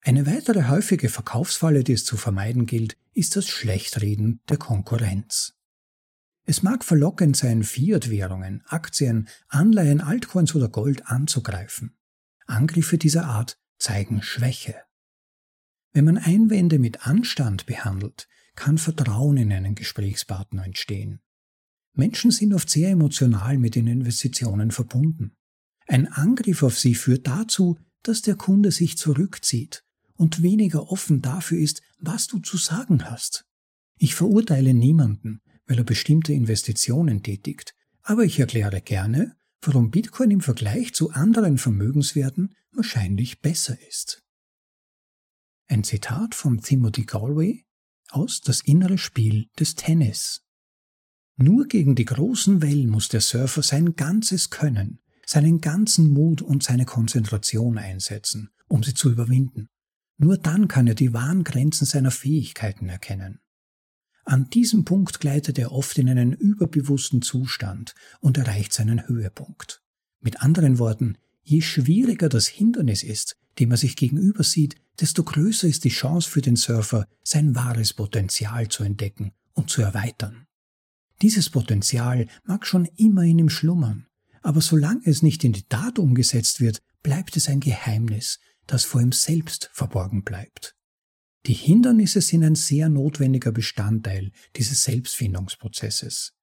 Eine 0.00 0.26
weitere 0.26 0.68
häufige 0.68 1.08
Verkaufsfalle, 1.08 1.82
die 1.82 1.94
es 1.94 2.04
zu 2.04 2.16
vermeiden 2.16 2.66
gilt, 2.66 2.96
ist 3.12 3.34
das 3.34 3.48
Schlechtreden 3.48 4.40
der 4.48 4.56
Konkurrenz. 4.56 5.58
Es 6.44 6.62
mag 6.62 6.84
verlockend 6.84 7.36
sein, 7.36 7.64
Fiat-Währungen, 7.64 8.62
Aktien, 8.66 9.28
Anleihen, 9.48 10.00
Altcoins 10.00 10.54
oder 10.54 10.68
Gold 10.68 11.08
anzugreifen. 11.08 11.96
Angriffe 12.46 12.98
dieser 12.98 13.24
Art 13.24 13.58
zeigen 13.78 14.22
Schwäche. 14.22 14.76
Wenn 15.92 16.04
man 16.04 16.18
Einwände 16.18 16.78
mit 16.78 17.04
Anstand 17.04 17.66
behandelt, 17.66 18.28
kann 18.54 18.78
Vertrauen 18.78 19.36
in 19.38 19.52
einen 19.52 19.74
Gesprächspartner 19.74 20.64
entstehen. 20.64 21.20
Menschen 21.96 22.30
sind 22.30 22.52
oft 22.52 22.70
sehr 22.70 22.90
emotional 22.90 23.58
mit 23.58 23.74
den 23.74 23.86
Investitionen 23.86 24.70
verbunden. 24.70 25.32
Ein 25.86 26.06
Angriff 26.06 26.62
auf 26.62 26.78
sie 26.78 26.94
führt 26.94 27.26
dazu, 27.26 27.78
dass 28.02 28.22
der 28.22 28.36
Kunde 28.36 28.70
sich 28.70 28.98
zurückzieht 28.98 29.84
und 30.14 30.42
weniger 30.42 30.90
offen 30.90 31.22
dafür 31.22 31.58
ist, 31.58 31.82
was 31.98 32.26
du 32.26 32.38
zu 32.38 32.56
sagen 32.56 33.10
hast. 33.10 33.46
Ich 33.98 34.14
verurteile 34.14 34.74
niemanden, 34.74 35.40
weil 35.66 35.78
er 35.78 35.84
bestimmte 35.84 36.32
Investitionen 36.32 37.22
tätigt, 37.22 37.74
aber 38.02 38.24
ich 38.24 38.38
erkläre 38.38 38.80
gerne, 38.80 39.36
warum 39.60 39.90
Bitcoin 39.90 40.30
im 40.30 40.40
Vergleich 40.40 40.94
zu 40.94 41.10
anderen 41.10 41.58
Vermögenswerten 41.58 42.54
wahrscheinlich 42.72 43.40
besser 43.40 43.76
ist. 43.88 44.22
Ein 45.66 45.82
Zitat 45.82 46.34
von 46.34 46.60
Timothy 46.60 47.04
Galway 47.04 47.64
aus 48.10 48.40
Das 48.40 48.60
innere 48.60 48.98
Spiel 48.98 49.48
des 49.58 49.74
Tennis. 49.74 50.45
Nur 51.36 51.66
gegen 51.66 51.94
die 51.94 52.06
großen 52.06 52.62
Wellen 52.62 52.88
muss 52.88 53.08
der 53.08 53.20
Surfer 53.20 53.62
sein 53.62 53.94
ganzes 53.94 54.48
Können, 54.48 55.00
seinen 55.26 55.60
ganzen 55.60 56.08
Mut 56.08 56.40
und 56.40 56.62
seine 56.62 56.86
Konzentration 56.86 57.76
einsetzen, 57.76 58.50
um 58.68 58.82
sie 58.82 58.94
zu 58.94 59.10
überwinden. 59.10 59.68
Nur 60.16 60.38
dann 60.38 60.66
kann 60.66 60.86
er 60.86 60.94
die 60.94 61.12
wahren 61.12 61.44
Grenzen 61.44 61.84
seiner 61.84 62.10
Fähigkeiten 62.10 62.88
erkennen. 62.88 63.40
An 64.24 64.48
diesem 64.48 64.84
Punkt 64.84 65.20
gleitet 65.20 65.58
er 65.58 65.72
oft 65.72 65.98
in 65.98 66.08
einen 66.08 66.32
überbewussten 66.32 67.20
Zustand 67.20 67.94
und 68.20 68.38
erreicht 68.38 68.72
seinen 68.72 69.06
Höhepunkt. 69.06 69.82
Mit 70.20 70.42
anderen 70.42 70.78
Worten, 70.78 71.18
je 71.42 71.60
schwieriger 71.60 72.28
das 72.28 72.48
Hindernis 72.48 73.02
ist, 73.02 73.36
dem 73.58 73.70
er 73.70 73.76
sich 73.76 73.94
gegenüber 73.94 74.42
sieht, 74.42 74.76
desto 74.98 75.22
größer 75.22 75.68
ist 75.68 75.84
die 75.84 75.90
Chance 75.90 76.30
für 76.30 76.40
den 76.40 76.56
Surfer, 76.56 77.06
sein 77.22 77.54
wahres 77.54 77.92
Potenzial 77.92 78.68
zu 78.68 78.82
entdecken 78.82 79.32
und 79.52 79.70
zu 79.70 79.82
erweitern. 79.82 80.45
Dieses 81.22 81.50
Potenzial 81.50 82.28
mag 82.44 82.66
schon 82.66 82.84
immer 82.96 83.22
in 83.22 83.38
ihm 83.38 83.48
schlummern, 83.48 84.06
aber 84.42 84.60
solange 84.60 85.02
es 85.04 85.22
nicht 85.22 85.44
in 85.44 85.52
die 85.52 85.66
Tat 85.68 85.98
umgesetzt 85.98 86.60
wird, 86.60 86.82
bleibt 87.02 87.36
es 87.36 87.48
ein 87.48 87.60
Geheimnis, 87.60 88.38
das 88.66 88.84
vor 88.84 89.00
ihm 89.00 89.12
selbst 89.12 89.70
verborgen 89.72 90.22
bleibt. 90.22 90.76
Die 91.46 91.54
Hindernisse 91.54 92.20
sind 92.20 92.42
ein 92.42 92.56
sehr 92.56 92.88
notwendiger 92.88 93.52
Bestandteil 93.52 94.32
dieses 94.56 94.82
Selbstfindungsprozesses. 94.82 96.34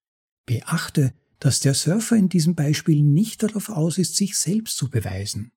Beachte, 0.46 1.14
dass 1.40 1.60
der 1.60 1.74
Surfer 1.74 2.16
in 2.16 2.30
diesem 2.30 2.56
Beispiel 2.56 3.04
nicht 3.04 3.44
darauf 3.44 3.70
aus 3.70 3.98
ist, 3.98 4.16
sich 4.16 4.38
selbst 4.38 4.78
zu 4.78 4.90
beweisen. 4.90 5.52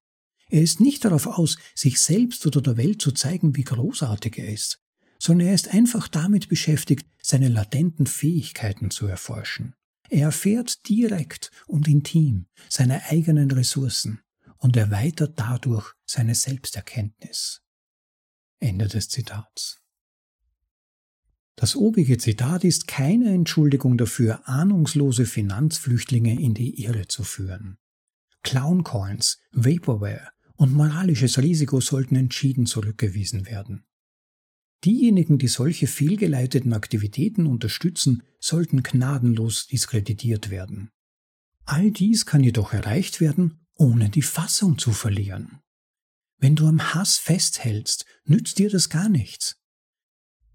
Er 0.48 0.62
ist 0.62 0.81
nicht 0.81 1.05
darauf 1.05 1.26
aus, 1.26 1.59
sich 1.74 2.00
selbst 2.00 2.44
oder 2.46 2.61
der 2.61 2.76
Welt 2.76 3.00
zu 3.00 3.12
zeigen, 3.12 3.57
wie 3.57 3.62
großartig 3.62 4.38
er 4.38 4.48
ist, 4.48 4.81
sondern 5.18 5.48
er 5.48 5.55
ist 5.55 5.72
einfach 5.74 6.09
damit 6.09 6.48
beschäftigt, 6.48 7.07
seine 7.20 7.48
latenten 7.48 8.07
Fähigkeiten 8.07 8.90
zu 8.90 9.07
erforschen. 9.07 9.74
Er 10.09 10.26
erfährt 10.26 10.88
direkt 10.88 11.50
und 11.66 11.88
intim 11.88 12.46
seine 12.68 13.05
eigenen 13.07 13.50
Ressourcen 13.50 14.20
und 14.59 14.76
erweitert 14.76 15.38
dadurch 15.38 15.92
seine 16.05 16.35
Selbsterkenntnis. 16.35 17.62
Ende 18.61 18.88
des 18.88 19.09
Zitats. 19.09 19.81
Das 21.57 21.74
obige 21.74 22.18
Zitat 22.18 22.64
ist 22.64 22.87
keine 22.87 23.33
Entschuldigung 23.33 23.96
dafür, 23.96 24.46
ahnungslose 24.46 25.24
Finanzflüchtlinge 25.24 26.38
in 26.38 26.52
die 26.52 26.83
Irre 26.83 27.09
zu 27.09 27.24
führen. 27.24 27.79
Clowncoins, 28.42 29.38
Vaporware 29.52 30.29
und 30.57 30.74
moralisches 30.74 31.38
Risiko 31.38 31.81
sollten 31.81 32.14
entschieden 32.16 32.66
zurückgewiesen 32.66 33.46
werden. 33.46 33.86
Diejenigen, 34.84 35.38
die 35.38 35.48
solche 35.48 35.86
fehlgeleiteten 35.86 36.72
Aktivitäten 36.72 37.46
unterstützen, 37.46 38.22
sollten 38.38 38.82
gnadenlos 38.82 39.66
diskreditiert 39.66 40.50
werden. 40.50 40.90
All 41.64 41.90
dies 41.90 42.26
kann 42.26 42.44
jedoch 42.44 42.72
erreicht 42.72 43.20
werden, 43.20 43.66
ohne 43.74 44.08
die 44.10 44.22
Fassung 44.22 44.78
zu 44.78 44.92
verlieren. 44.92 45.60
Wenn 46.38 46.54
du 46.54 46.66
am 46.66 46.94
Hass 46.94 47.16
festhältst, 47.16 48.04
nützt 48.24 48.58
dir 48.58 48.70
das 48.70 48.88
gar 48.88 49.08
nichts. 49.08 49.56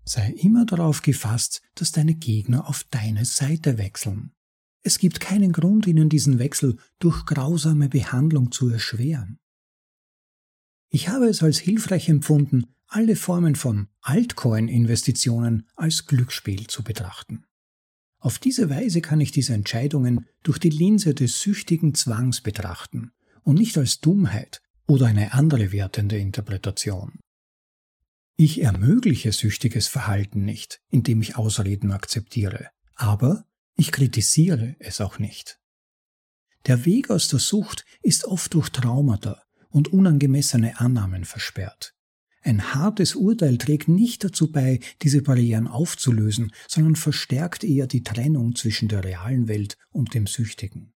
Sei 0.06 0.32
immer 0.32 0.66
darauf 0.66 1.02
gefasst, 1.02 1.62
dass 1.76 1.92
deine 1.92 2.16
Gegner 2.16 2.68
auf 2.68 2.84
deine 2.86 3.26
Seite 3.26 3.78
wechseln. 3.78 4.32
Es 4.84 4.98
gibt 4.98 5.20
keinen 5.20 5.52
Grund, 5.52 5.86
ihnen 5.86 6.10
diesen 6.10 6.40
Wechsel 6.40 6.78
durch 7.00 7.26
grausame 7.26 7.90
Behandlung 7.90 8.52
zu 8.52 8.70
erschweren. 8.70 9.40
Ich 10.90 11.10
habe 11.10 11.26
es 11.26 11.44
als 11.44 11.60
hilfreich 11.60 12.10
empfunden, 12.10 12.76
alle 12.92 13.16
Formen 13.16 13.56
von 13.56 13.88
Altcoin-Investitionen 14.02 15.68
als 15.76 16.06
Glücksspiel 16.06 16.68
zu 16.68 16.84
betrachten. 16.84 17.46
Auf 18.20 18.38
diese 18.38 18.70
Weise 18.70 19.02
kann 19.02 19.22
ich 19.22 19.32
diese 19.32 19.54
Entscheidungen 19.54 20.28
durch 20.44 20.60
die 20.60 20.70
Linse 20.70 21.16
des 21.16 21.42
süchtigen 21.42 21.96
Zwangs 21.96 22.42
betrachten 22.42 23.12
und 23.44 23.58
nicht 23.58 23.78
als 23.78 24.00
Dummheit, 24.00 24.62
oder 24.92 25.06
eine 25.08 25.34
andere 25.34 25.72
wertende 25.72 26.18
Interpretation. 26.18 27.22
Ich 28.36 28.62
ermögliche 28.62 29.32
süchtiges 29.32 29.88
Verhalten 29.88 30.44
nicht, 30.44 30.82
indem 30.90 31.22
ich 31.22 31.38
Ausreden 31.38 31.94
akzeptiere, 31.94 32.72
aber 32.96 33.46
ich 33.78 33.94
kritisiere 33.94 34.76
es 34.80 35.00
auch 35.00 35.18
nicht. 35.18 35.60
Der 36.66 36.84
Weg 36.86 37.10
aus 37.10 37.30
der 37.30 37.40
Sucht 37.40 37.86
ist 38.02 38.26
oft 38.26 38.54
durch 38.54 38.70
Traumata 38.70 39.42
und 39.70 39.94
unangemessene 39.94 40.78
Annahmen 40.80 41.24
versperrt. 41.24 41.96
Ein 42.44 42.74
hartes 42.74 43.16
Urteil 43.16 43.58
trägt 43.58 43.88
nicht 43.88 44.24
dazu 44.24 44.52
bei, 44.52 44.80
diese 45.04 45.22
Barrieren 45.22 45.68
aufzulösen, 45.68 46.52
sondern 46.68 46.96
verstärkt 46.96 47.64
eher 47.64 47.86
die 47.86 48.04
Trennung 48.04 48.56
zwischen 48.56 48.88
der 48.88 49.04
realen 49.04 49.48
Welt 49.48 49.78
und 49.92 50.14
dem 50.16 50.26
Süchtigen. 50.26 50.92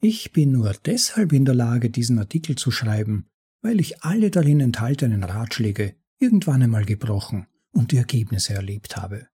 Ich 0.00 0.32
bin 0.32 0.52
nur 0.52 0.74
deshalb 0.84 1.32
in 1.32 1.44
der 1.44 1.54
Lage, 1.54 1.90
diesen 1.90 2.18
Artikel 2.18 2.56
zu 2.56 2.70
schreiben, 2.70 3.26
weil 3.60 3.80
ich 3.80 4.02
alle 4.02 4.30
darin 4.30 4.60
enthaltenen 4.60 5.24
Ratschläge 5.24 5.94
irgendwann 6.18 6.62
einmal 6.62 6.84
gebrochen 6.84 7.46
und 7.72 7.92
die 7.92 7.96
Ergebnisse 7.96 8.54
erlebt 8.54 8.96
habe. 8.96 9.28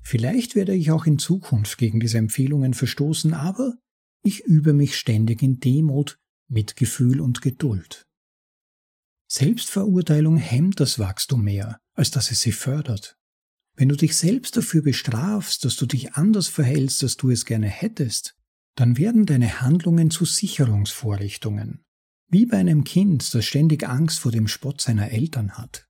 Vielleicht 0.00 0.54
werde 0.54 0.74
ich 0.74 0.90
auch 0.90 1.06
in 1.06 1.18
Zukunft 1.18 1.78
gegen 1.78 1.98
diese 1.98 2.18
Empfehlungen 2.18 2.74
verstoßen, 2.74 3.34
aber 3.34 3.74
ich 4.22 4.44
übe 4.44 4.72
mich 4.72 4.96
ständig 4.96 5.42
in 5.42 5.60
Demut, 5.60 6.18
Mitgefühl 6.48 7.20
und 7.20 7.40
Geduld. 7.40 8.06
Selbstverurteilung 9.26 10.36
hemmt 10.36 10.80
das 10.80 10.98
Wachstum 10.98 11.44
mehr, 11.44 11.80
als 11.94 12.10
dass 12.10 12.30
es 12.30 12.40
sie 12.40 12.52
fördert. 12.52 13.16
Wenn 13.76 13.88
du 13.88 13.96
dich 13.96 14.16
selbst 14.16 14.56
dafür 14.56 14.82
bestrafst, 14.82 15.64
dass 15.64 15.76
du 15.76 15.86
dich 15.86 16.14
anders 16.14 16.48
verhältst, 16.48 17.02
als 17.02 17.16
du 17.16 17.30
es 17.30 17.44
gerne 17.44 17.68
hättest, 17.68 18.36
dann 18.76 18.98
werden 18.98 19.26
deine 19.26 19.60
Handlungen 19.60 20.10
zu 20.10 20.24
Sicherungsvorrichtungen, 20.24 21.84
wie 22.28 22.46
bei 22.46 22.58
einem 22.58 22.84
Kind, 22.84 23.34
das 23.34 23.44
ständig 23.44 23.86
Angst 23.88 24.20
vor 24.20 24.32
dem 24.32 24.48
Spott 24.48 24.80
seiner 24.80 25.10
Eltern 25.10 25.52
hat. 25.52 25.88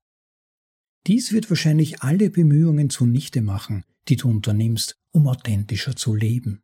Dies 1.06 1.32
wird 1.32 1.50
wahrscheinlich 1.50 2.02
alle 2.02 2.30
Bemühungen 2.30 2.88
zunichte 2.88 3.42
machen, 3.42 3.84
die 4.08 4.16
du 4.16 4.28
unternimmst, 4.28 4.98
um 5.10 5.28
authentischer 5.28 5.96
zu 5.96 6.14
leben. 6.14 6.62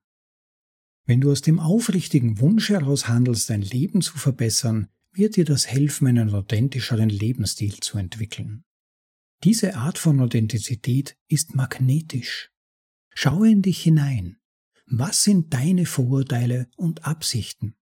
Wenn 1.07 1.21
du 1.21 1.31
aus 1.31 1.43
dem 1.43 1.59
aufrichtigen 1.59 2.41
Wunsch 2.41 2.71
heraus 2.71 3.09
handelst, 3.09 3.51
dein 3.51 3.63
Leben 3.63 4.01
zu 4.01 4.17
verbessern, 4.17 4.89
wird 5.13 5.37
dir 5.37 5.45
das 5.45 5.67
helfen, 5.67 6.07
einen 6.07 6.31
authentischeren 6.35 7.09
Lebensstil 7.09 7.81
zu 7.81 7.99
entwickeln. 7.99 8.65
Diese 9.45 9.75
Art 9.77 9.99
von 9.99 10.21
Authentizität 10.21 11.17
ist 11.29 11.55
magnetisch. 11.55 12.51
Schaue 13.15 13.51
in 13.51 13.63
dich 13.63 13.83
hinein 13.83 14.41
was 14.93 15.23
sind 15.23 15.55
deine 15.55 15.87
Vorurteile 15.87 16.67
und 16.77 17.05
Absichten? 17.05 17.77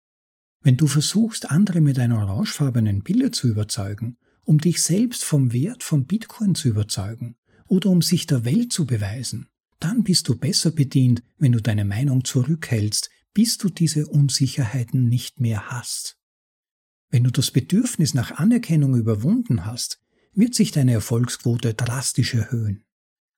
Wenn 0.63 0.75
du 0.75 0.87
versuchst, 0.87 1.51
andere 1.51 1.79
mit 1.79 1.99
einer 1.99 2.17
orangefarbenen 2.17 3.03
Pille 3.03 3.29
zu 3.29 3.47
überzeugen, 3.47 4.17
um 4.43 4.57
dich 4.57 4.81
selbst 4.81 5.23
vom 5.23 5.53
Wert 5.53 5.83
von 5.83 6.07
Bitcoin 6.07 6.55
zu 6.55 6.67
überzeugen 6.67 7.35
oder 7.67 7.91
um 7.91 8.01
sich 8.01 8.25
der 8.25 8.43
Welt 8.43 8.73
zu 8.73 8.87
beweisen, 8.87 9.47
dann 9.79 10.03
bist 10.03 10.27
du 10.29 10.35
besser 10.35 10.71
bedient, 10.71 11.21
wenn 11.37 11.51
du 11.51 11.61
deine 11.61 11.85
Meinung 11.85 12.23
zurückhältst, 12.23 13.11
bis 13.35 13.59
du 13.59 13.69
diese 13.69 14.07
Unsicherheiten 14.07 15.07
nicht 15.07 15.39
mehr 15.39 15.69
hast. 15.69 16.17
Wenn 17.15 17.23
du 17.23 17.31
das 17.31 17.49
Bedürfnis 17.49 18.13
nach 18.13 18.31
Anerkennung 18.31 18.97
überwunden 18.97 19.65
hast, 19.65 20.01
wird 20.33 20.53
sich 20.53 20.73
deine 20.73 20.91
Erfolgsquote 20.91 21.73
drastisch 21.73 22.33
erhöhen. 22.33 22.83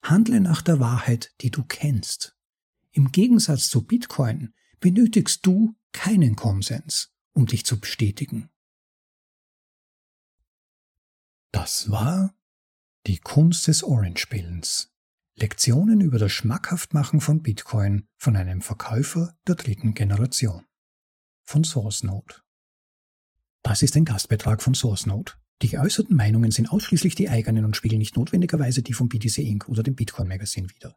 Handle 0.02 0.42
nach 0.42 0.63
der 0.63 0.80
Wahrheit, 0.80 1.32
die 1.42 1.52
du 1.52 1.63
kennst. 1.63 2.36
Im 2.90 3.12
Gegensatz 3.12 3.70
zu 3.70 3.86
Bitcoin 3.86 4.52
benötigst 4.80 5.46
du 5.46 5.76
keinen 5.92 6.36
Konsens, 6.36 7.13
um 7.34 7.46
dich 7.46 7.68
zu 7.68 7.80
bestätigen. 7.80 8.50
Das 11.52 11.92
war 11.92 12.36
die 13.06 13.20
Kunst 13.20 13.68
des 13.68 13.84
Orange-Billens. 13.84 14.92
Lektionen 15.36 16.02
über 16.02 16.18
das 16.18 16.32
Schmackhaftmachen 16.32 17.22
von 17.22 17.44
Bitcoin 17.44 18.08
von 18.16 18.36
einem 18.38 18.62
Verkäufer 18.62 19.38
der 19.48 19.54
dritten 19.54 19.94
Generation. 19.94 20.66
Von 21.44 21.63
SourceNote. 21.63 22.42
Das 23.63 23.82
ist 23.82 23.96
ein 23.96 24.06
Gastbeitrag 24.06 24.62
von 24.62 24.74
SourceNote. 24.74 25.34
Die 25.62 25.70
geäußerten 25.70 26.15
Meinungen 26.15 26.52
sind 26.52 26.72
ausschließlich 26.72 27.15
die 27.15 27.30
eigenen 27.30 27.65
und 27.65 27.76
spiegeln 27.76 28.00
nicht 28.00 28.15
notwendigerweise 28.15 28.84
die 28.84 28.93
von 28.93 29.10
BTC 29.10 29.39
Inc. 29.39 29.67
oder 29.67 29.82
dem 29.82 29.96
Bitcoin 29.96 30.28
Magazine 30.28 30.70
wider. 30.70 30.96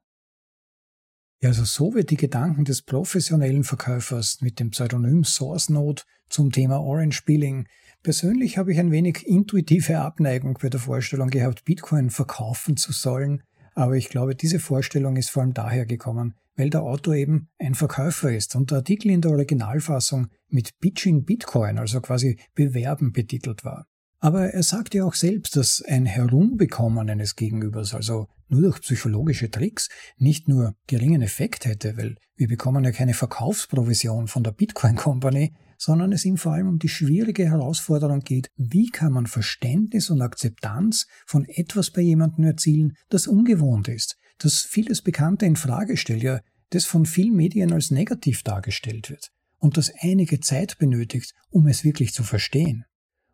Ja, 1.42 1.49
also 1.49 1.64
so 1.64 1.94
wie 1.94 2.05
die 2.05 2.18
Gedanken 2.18 2.66
des 2.66 2.83
professionellen 2.83 3.64
Verkäufers 3.64 4.42
mit 4.42 4.61
dem 4.61 4.70
Pseudonym 4.70 5.25
Source 5.25 5.70
Node 5.70 6.03
zum 6.29 6.53
Thema 6.53 6.81
Orange 6.81 7.25
Billing. 7.25 7.66
Persönlich 8.03 8.59
habe 8.59 8.73
ich 8.73 8.79
ein 8.79 8.92
wenig 8.92 9.27
intuitive 9.27 9.99
Abneigung 9.99 10.59
bei 10.61 10.68
der 10.68 10.81
Vorstellung 10.81 11.31
gehabt, 11.31 11.64
Bitcoin 11.64 12.11
verkaufen 12.11 12.77
zu 12.77 12.92
sollen, 12.92 13.42
aber 13.75 13.97
ich 13.97 14.09
glaube, 14.09 14.35
diese 14.35 14.59
Vorstellung 14.59 15.17
ist 15.17 15.31
vor 15.31 15.43
allem 15.43 15.55
daher 15.55 15.87
gekommen, 15.87 16.35
weil 16.57 16.71
der 16.71 16.83
Autor 16.83 17.15
eben 17.15 17.49
ein 17.59 17.75
Verkäufer 17.75 18.33
ist 18.33 18.55
und 18.57 18.71
der 18.71 18.79
Artikel 18.79 19.11
in 19.11 19.21
der 19.21 19.31
Originalfassung 19.31 20.29
mit 20.49 20.79
Pitching 20.81 21.25
Bitcoin, 21.25 21.79
also 21.79 22.01
quasi 22.01 22.39
Bewerben 22.55 23.13
betitelt 23.13 23.65
war. 23.65 23.87
Aber 24.19 24.51
er 24.51 24.63
sagt 24.63 24.95
ja 24.95 25.05
auch 25.05 25.15
selbst, 25.15 25.57
dass 25.57 25.83
ein 25.83 26.05
Herumbekommen 26.05 27.09
eines 27.09 27.37
Gegenübers, 27.37 27.95
also 27.95 28.27
nur 28.49 28.61
durch 28.61 28.81
psychologische 28.83 29.51
Tricks, 29.51 29.89
nicht 30.19 30.47
nur 30.49 30.75
geringen 30.87 31.23
Effekt 31.23 31.65
hätte, 31.65 31.97
weil 31.97 32.17
wir 32.37 32.49
bekommen 32.49 32.85
ja 32.85 32.93
keine 32.93 33.15
Verkaufsprovision 33.15 34.29
von 34.29 34.43
der 34.43 34.53
Bitcoin 34.53 34.97
Company, 34.97 35.55
sondern 35.81 36.12
es 36.12 36.27
ihm 36.27 36.37
vor 36.37 36.53
allem 36.53 36.69
um 36.69 36.79
die 36.79 36.90
schwierige 36.90 37.47
Herausforderung 37.47 38.21
geht, 38.21 38.51
wie 38.57 38.90
kann 38.90 39.14
man 39.14 39.27
Verständnis 39.27 40.11
und 40.11 40.21
Akzeptanz 40.21 41.07
von 41.27 41.47
etwas 41.47 41.90
bei 41.90 42.03
jemandem 42.03 42.45
erzielen, 42.45 42.93
das 43.09 43.27
ungewohnt 43.27 43.88
ist, 43.88 44.19
das 44.37 44.61
vieles 44.61 45.01
Bekannte 45.01 45.47
in 45.47 45.57
Frage 45.57 45.97
stellt, 45.97 46.23
ja, 46.23 46.40
das 46.69 46.85
von 46.85 47.07
vielen 47.07 47.35
Medien 47.35 47.73
als 47.73 47.90
negativ 47.90 48.43
dargestellt 48.43 49.09
wird 49.09 49.31
und 49.59 49.79
das 49.79 49.90
einige 50.03 50.40
Zeit 50.40 50.77
benötigt, 50.79 51.33
um 51.49 51.66
es 51.66 51.83
wirklich 51.83 52.12
zu 52.12 52.25
verstehen. 52.25 52.85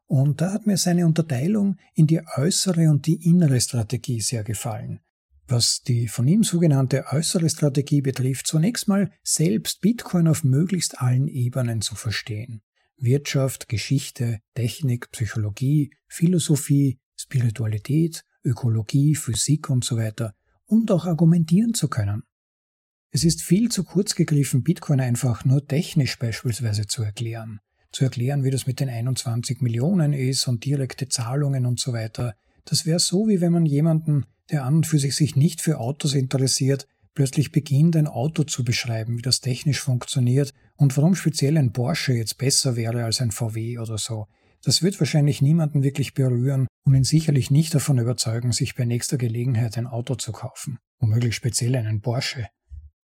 Und 0.06 0.40
da 0.40 0.52
hat 0.52 0.68
mir 0.68 0.76
seine 0.76 1.04
Unterteilung 1.04 1.76
in 1.94 2.06
die 2.06 2.20
äußere 2.36 2.88
und 2.90 3.06
die 3.06 3.28
innere 3.28 3.60
Strategie 3.60 4.20
sehr 4.20 4.44
gefallen. 4.44 5.00
Was 5.48 5.82
die 5.82 6.08
von 6.08 6.26
ihm 6.26 6.42
sogenannte 6.42 7.04
äußere 7.10 7.48
Strategie 7.48 8.00
betrifft, 8.00 8.46
zunächst 8.46 8.88
mal 8.88 9.10
selbst 9.22 9.80
Bitcoin 9.80 10.26
auf 10.26 10.42
möglichst 10.42 11.00
allen 11.00 11.28
Ebenen 11.28 11.80
zu 11.80 11.94
verstehen. 11.94 12.62
Wirtschaft, 12.96 13.68
Geschichte, 13.68 14.40
Technik, 14.54 15.10
Psychologie, 15.12 15.92
Philosophie, 16.08 16.98
Spiritualität, 17.16 18.24
Ökologie, 18.44 19.14
Physik 19.14 19.70
und 19.70 19.84
so 19.84 19.96
weiter 19.96 20.34
und 20.64 20.90
auch 20.90 21.06
argumentieren 21.06 21.74
zu 21.74 21.88
können. 21.88 22.24
Es 23.10 23.22
ist 23.22 23.42
viel 23.42 23.70
zu 23.70 23.84
kurz 23.84 24.14
gegriffen, 24.14 24.62
Bitcoin 24.62 25.00
einfach 25.00 25.44
nur 25.44 25.66
technisch 25.66 26.18
beispielsweise 26.18 26.86
zu 26.86 27.02
erklären 27.02 27.60
zu 27.96 28.04
erklären, 28.04 28.44
wie 28.44 28.50
das 28.50 28.66
mit 28.66 28.78
den 28.80 28.90
21 28.90 29.62
Millionen 29.62 30.12
ist 30.12 30.46
und 30.48 30.64
direkte 30.64 31.08
Zahlungen 31.08 31.64
und 31.64 31.80
so 31.80 31.94
weiter. 31.94 32.36
Das 32.66 32.84
wäre 32.84 32.98
so, 32.98 33.26
wie 33.26 33.40
wenn 33.40 33.52
man 33.52 33.64
jemanden, 33.64 34.26
der 34.50 34.64
an 34.64 34.76
und 34.76 34.86
für 34.86 34.98
sich 34.98 35.14
sich 35.14 35.36
nicht 35.36 35.60
für 35.60 35.78
Autos 35.78 36.14
interessiert, 36.14 36.86
plötzlich 37.14 37.50
beginnt, 37.50 37.96
ein 37.96 38.06
Auto 38.06 38.44
zu 38.44 38.64
beschreiben, 38.64 39.18
wie 39.18 39.22
das 39.22 39.40
technisch 39.40 39.80
funktioniert 39.80 40.52
und 40.76 40.96
warum 40.96 41.14
speziell 41.14 41.56
ein 41.56 41.72
Porsche 41.72 42.12
jetzt 42.12 42.38
besser 42.38 42.76
wäre 42.76 43.04
als 43.04 43.20
ein 43.20 43.32
VW 43.32 43.78
oder 43.78 43.98
so. 43.98 44.26
Das 44.62 44.82
wird 44.82 44.98
wahrscheinlich 45.00 45.42
niemanden 45.42 45.82
wirklich 45.82 46.14
berühren 46.14 46.66
und 46.84 46.94
ihn 46.94 47.04
sicherlich 47.04 47.50
nicht 47.50 47.74
davon 47.74 47.98
überzeugen, 47.98 48.52
sich 48.52 48.74
bei 48.74 48.84
nächster 48.84 49.16
Gelegenheit 49.16 49.78
ein 49.78 49.86
Auto 49.86 50.14
zu 50.14 50.32
kaufen. 50.32 50.78
Womöglich 50.98 51.34
speziell 51.34 51.76
einen 51.76 52.00
Porsche. 52.00 52.48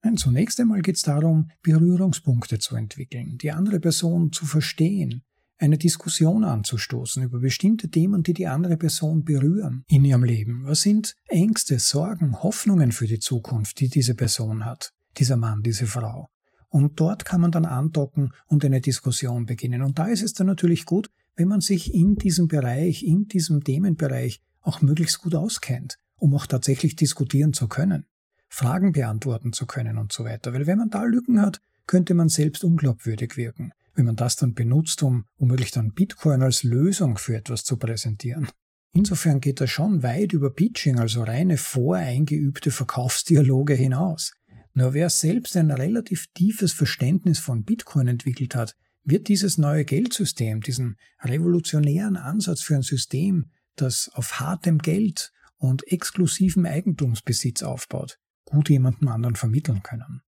Nein, 0.03 0.16
zunächst 0.16 0.59
einmal 0.61 0.81
geht 0.81 0.96
es 0.96 1.03
darum, 1.03 1.50
Berührungspunkte 1.62 2.59
zu 2.59 2.76
entwickeln, 2.76 3.37
die 3.38 3.53
andere 3.53 3.81
Person 3.81 4.33
zu 4.33 4.46
verstehen, 4.46 5.22
eine 5.61 5.77
Diskussion 5.77 6.42
anzustoßen 6.42 7.23
über 7.23 7.38
bestimmte 7.38 7.90
Themen, 7.90 8.23
die 8.23 8.33
die 8.33 8.46
andere 8.46 8.77
Person 8.77 9.25
berühren 9.25 9.85
in 9.88 10.05
ihrem 10.05 10.25
Leben. 10.25 10.62
Was 10.64 10.81
sind 10.81 11.14
Ängste, 11.29 11.79
Sorgen, 11.79 12.42
Hoffnungen 12.42 12.92
für 12.92 13.07
die 13.07 13.18
Zukunft, 13.18 13.79
die 13.81 13.88
diese 13.88 14.14
Person 14.14 14.64
hat, 14.64 14.92
dieser 15.18 15.37
Mann, 15.37 15.62
diese 15.62 15.87
Frau? 15.87 16.29
Und 16.70 16.99
dort 16.99 17.25
kann 17.25 17.42
man 17.42 17.51
dann 17.51 17.66
andocken 17.66 18.33
und 18.46 18.64
eine 18.64 18.81
Diskussion 18.81 19.44
beginnen. 19.44 19.83
Und 19.83 19.99
da 19.99 20.07
ist 20.07 20.23
es 20.23 20.33
dann 20.33 20.46
natürlich 20.46 20.87
gut, 20.87 21.11
wenn 21.37 21.49
man 21.49 21.61
sich 21.61 21.92
in 21.92 22.16
diesem 22.16 22.49
Bereich, 22.49 23.03
in 23.03 23.27
diesem 23.27 23.62
Themenbereich 23.62 24.40
auch 24.62 24.81
möglichst 24.81 25.18
gut 25.18 25.35
auskennt, 25.35 25.99
um 26.16 26.35
auch 26.35 26.46
tatsächlich 26.46 26.96
diskutieren 26.96 27.53
zu 27.53 27.68
können. 27.68 28.07
Fragen 28.49 28.92
beantworten 28.92 29.53
zu 29.53 29.66
können 29.66 29.99
und 29.99 30.12
so 30.12 30.25
weiter. 30.25 30.53
Weil 30.55 30.66
wenn 30.66 30.79
man 30.79 30.90
da 30.90 31.05
Lücken 31.05 31.40
hat, 31.40 31.61
könnte 31.87 32.14
man 32.14 32.29
selbst 32.29 32.64
unglaubwürdig 32.64 33.37
wirken, 33.37 33.73
wenn 34.00 34.06
man 34.06 34.16
das 34.16 34.36
dann 34.36 34.54
benutzt, 34.54 35.02
um 35.02 35.26
womöglich 35.36 35.72
dann 35.72 35.92
Bitcoin 35.92 36.42
als 36.42 36.62
Lösung 36.62 37.18
für 37.18 37.36
etwas 37.36 37.64
zu 37.64 37.76
präsentieren. 37.76 38.48
Insofern 38.94 39.40
geht 39.40 39.60
das 39.60 39.70
schon 39.70 40.02
weit 40.02 40.32
über 40.32 40.50
Pitching, 40.50 40.98
also 40.98 41.22
reine 41.22 41.58
voreingeübte 41.58 42.70
Verkaufsdialoge 42.70 43.74
hinaus. 43.74 44.32
Nur 44.72 44.94
wer 44.94 45.10
selbst 45.10 45.54
ein 45.54 45.70
relativ 45.70 46.28
tiefes 46.32 46.72
Verständnis 46.72 47.38
von 47.38 47.64
Bitcoin 47.64 48.08
entwickelt 48.08 48.54
hat, 48.54 48.74
wird 49.04 49.28
dieses 49.28 49.58
neue 49.58 49.84
Geldsystem, 49.84 50.62
diesen 50.62 50.96
revolutionären 51.20 52.16
Ansatz 52.16 52.62
für 52.62 52.76
ein 52.76 52.82
System, 52.82 53.50
das 53.76 54.10
auf 54.14 54.40
hartem 54.40 54.78
Geld 54.78 55.30
und 55.58 55.86
exklusivem 55.86 56.64
Eigentumsbesitz 56.64 57.62
aufbaut, 57.62 58.18
gut 58.46 58.70
jemandem 58.70 59.08
anderen 59.08 59.36
vermitteln 59.36 59.82
können. 59.82 60.22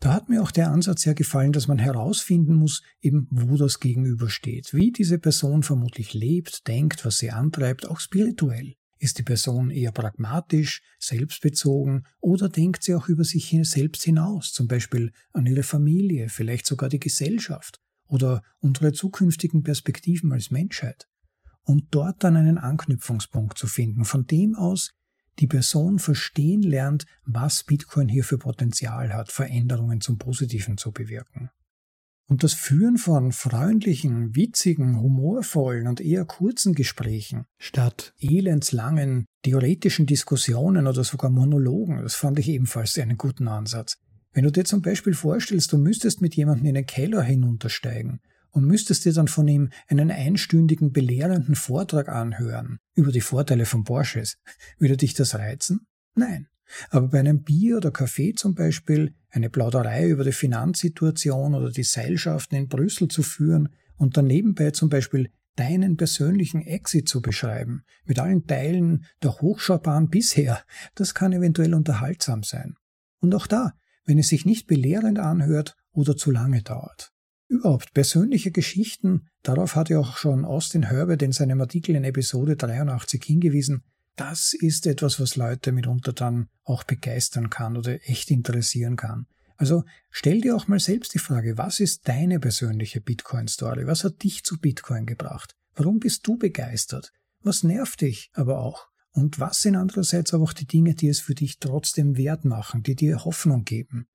Da 0.00 0.14
hat 0.14 0.30
mir 0.30 0.42
auch 0.42 0.50
der 0.50 0.70
Ansatz 0.70 1.02
sehr 1.02 1.14
gefallen, 1.14 1.52
dass 1.52 1.68
man 1.68 1.78
herausfinden 1.78 2.54
muss, 2.54 2.82
eben 3.02 3.28
wo 3.30 3.58
das 3.58 3.80
Gegenüber 3.80 4.30
steht, 4.30 4.72
wie 4.72 4.92
diese 4.92 5.18
Person 5.18 5.62
vermutlich 5.62 6.14
lebt, 6.14 6.66
denkt, 6.66 7.04
was 7.04 7.18
sie 7.18 7.30
antreibt, 7.30 7.86
auch 7.86 8.00
spirituell. 8.00 8.74
Ist 8.98 9.18
die 9.18 9.22
Person 9.22 9.70
eher 9.70 9.92
pragmatisch, 9.92 10.82
selbstbezogen 10.98 12.06
oder 12.20 12.48
denkt 12.48 12.82
sie 12.82 12.94
auch 12.94 13.08
über 13.08 13.24
sich 13.24 13.54
selbst 13.62 14.02
hinaus, 14.02 14.52
zum 14.52 14.68
Beispiel 14.68 15.12
an 15.32 15.44
ihre 15.46 15.62
Familie, 15.62 16.30
vielleicht 16.30 16.64
sogar 16.64 16.88
die 16.88 17.00
Gesellschaft 17.00 17.78
oder 18.06 18.42
unsere 18.58 18.92
zukünftigen 18.92 19.62
Perspektiven 19.62 20.32
als 20.32 20.50
Menschheit? 20.50 21.08
Und 21.62 21.88
dort 21.90 22.24
dann 22.24 22.36
einen 22.36 22.56
Anknüpfungspunkt 22.56 23.58
zu 23.58 23.66
finden, 23.66 24.06
von 24.06 24.26
dem 24.26 24.54
aus 24.54 24.92
die 25.38 25.46
Person 25.46 25.98
verstehen 25.98 26.62
lernt, 26.62 27.06
was 27.24 27.64
Bitcoin 27.64 28.08
hier 28.08 28.24
für 28.24 28.38
Potenzial 28.38 29.14
hat, 29.14 29.32
Veränderungen 29.32 30.00
zum 30.00 30.18
Positiven 30.18 30.76
zu 30.76 30.92
bewirken. 30.92 31.50
Und 32.26 32.44
das 32.44 32.54
Führen 32.54 32.96
von 32.96 33.32
freundlichen, 33.32 34.36
witzigen, 34.36 35.00
humorvollen 35.00 35.88
und 35.88 36.00
eher 36.00 36.24
kurzen 36.24 36.74
Gesprächen 36.74 37.46
statt 37.58 38.14
elendslangen 38.20 39.26
theoretischen 39.42 40.06
Diskussionen 40.06 40.86
oder 40.86 41.02
sogar 41.02 41.30
Monologen, 41.30 42.02
das 42.02 42.14
fand 42.14 42.38
ich 42.38 42.48
ebenfalls 42.48 42.96
einen 42.98 43.18
guten 43.18 43.48
Ansatz. 43.48 43.98
Wenn 44.32 44.44
du 44.44 44.52
dir 44.52 44.64
zum 44.64 44.80
Beispiel 44.80 45.14
vorstellst, 45.14 45.72
du 45.72 45.78
müsstest 45.78 46.20
mit 46.20 46.36
jemandem 46.36 46.66
in 46.66 46.74
den 46.74 46.86
Keller 46.86 47.22
hinuntersteigen 47.22 48.20
und 48.50 48.66
müsstest 48.66 49.04
dir 49.04 49.12
dann 49.12 49.28
von 49.28 49.46
ihm 49.48 49.70
einen 49.88 50.10
einstündigen 50.10 50.92
belehrenden 50.92 51.54
Vortrag 51.54 52.08
anhören 52.08 52.78
über 52.94 53.12
die 53.12 53.20
Vorteile 53.20 53.66
von 53.66 53.84
Porsches. 53.84 54.38
Würde 54.78 54.96
dich 54.96 55.14
das 55.14 55.34
reizen? 55.34 55.86
Nein. 56.14 56.48
Aber 56.90 57.08
bei 57.08 57.18
einem 57.18 57.42
Bier 57.42 57.78
oder 57.78 57.90
Kaffee 57.90 58.34
zum 58.34 58.54
Beispiel 58.54 59.14
eine 59.30 59.50
Plauderei 59.50 60.08
über 60.08 60.24
die 60.24 60.32
Finanzsituation 60.32 61.54
oder 61.54 61.70
die 61.70 61.82
Seilschaften 61.82 62.56
in 62.56 62.68
Brüssel 62.68 63.08
zu 63.08 63.22
führen 63.22 63.70
und 63.96 64.16
dann 64.16 64.26
nebenbei 64.26 64.70
zum 64.70 64.88
Beispiel 64.88 65.30
deinen 65.56 65.96
persönlichen 65.96 66.62
Exit 66.62 67.08
zu 67.08 67.20
beschreiben, 67.20 67.82
mit 68.04 68.18
allen 68.18 68.46
Teilen 68.46 69.04
der 69.22 69.40
Hochschaubahn 69.40 70.08
bisher, 70.08 70.64
das 70.94 71.14
kann 71.14 71.32
eventuell 71.32 71.74
unterhaltsam 71.74 72.42
sein. 72.42 72.76
Und 73.20 73.34
auch 73.34 73.46
da, 73.46 73.74
wenn 74.04 74.18
es 74.18 74.28
sich 74.28 74.46
nicht 74.46 74.66
belehrend 74.66 75.18
anhört 75.18 75.76
oder 75.92 76.16
zu 76.16 76.30
lange 76.30 76.62
dauert. 76.62 77.12
Überhaupt 77.50 77.94
persönliche 77.94 78.52
Geschichten, 78.52 79.26
darauf 79.42 79.74
hat 79.74 79.88
ja 79.88 79.98
auch 79.98 80.16
schon 80.16 80.44
Austin 80.44 80.84
Herbert 80.84 81.20
in 81.20 81.32
seinem 81.32 81.60
Artikel 81.60 81.96
in 81.96 82.04
Episode 82.04 82.54
83 82.54 83.24
hingewiesen, 83.24 83.82
das 84.14 84.52
ist 84.52 84.86
etwas, 84.86 85.18
was 85.18 85.34
Leute 85.34 85.72
mitunter 85.72 86.12
dann 86.12 86.48
auch 86.62 86.84
begeistern 86.84 87.50
kann 87.50 87.76
oder 87.76 88.08
echt 88.08 88.30
interessieren 88.30 88.94
kann. 88.94 89.26
Also 89.56 89.82
stell 90.10 90.40
dir 90.40 90.54
auch 90.54 90.68
mal 90.68 90.78
selbst 90.78 91.12
die 91.12 91.18
Frage, 91.18 91.58
was 91.58 91.80
ist 91.80 92.06
deine 92.06 92.38
persönliche 92.38 93.00
Bitcoin-Story? 93.00 93.84
Was 93.84 94.04
hat 94.04 94.22
dich 94.22 94.44
zu 94.44 94.60
Bitcoin 94.60 95.04
gebracht? 95.04 95.56
Warum 95.74 95.98
bist 95.98 96.24
du 96.28 96.38
begeistert? 96.38 97.12
Was 97.42 97.64
nervt 97.64 98.02
dich 98.02 98.30
aber 98.32 98.60
auch? 98.60 98.86
Und 99.10 99.40
was 99.40 99.62
sind 99.62 99.74
andererseits 99.74 100.32
aber 100.32 100.44
auch 100.44 100.52
die 100.52 100.66
Dinge, 100.66 100.94
die 100.94 101.08
es 101.08 101.18
für 101.18 101.34
dich 101.34 101.58
trotzdem 101.58 102.16
wert 102.16 102.44
machen, 102.44 102.84
die 102.84 102.94
dir 102.94 103.24
Hoffnung 103.24 103.64
geben? 103.64 104.06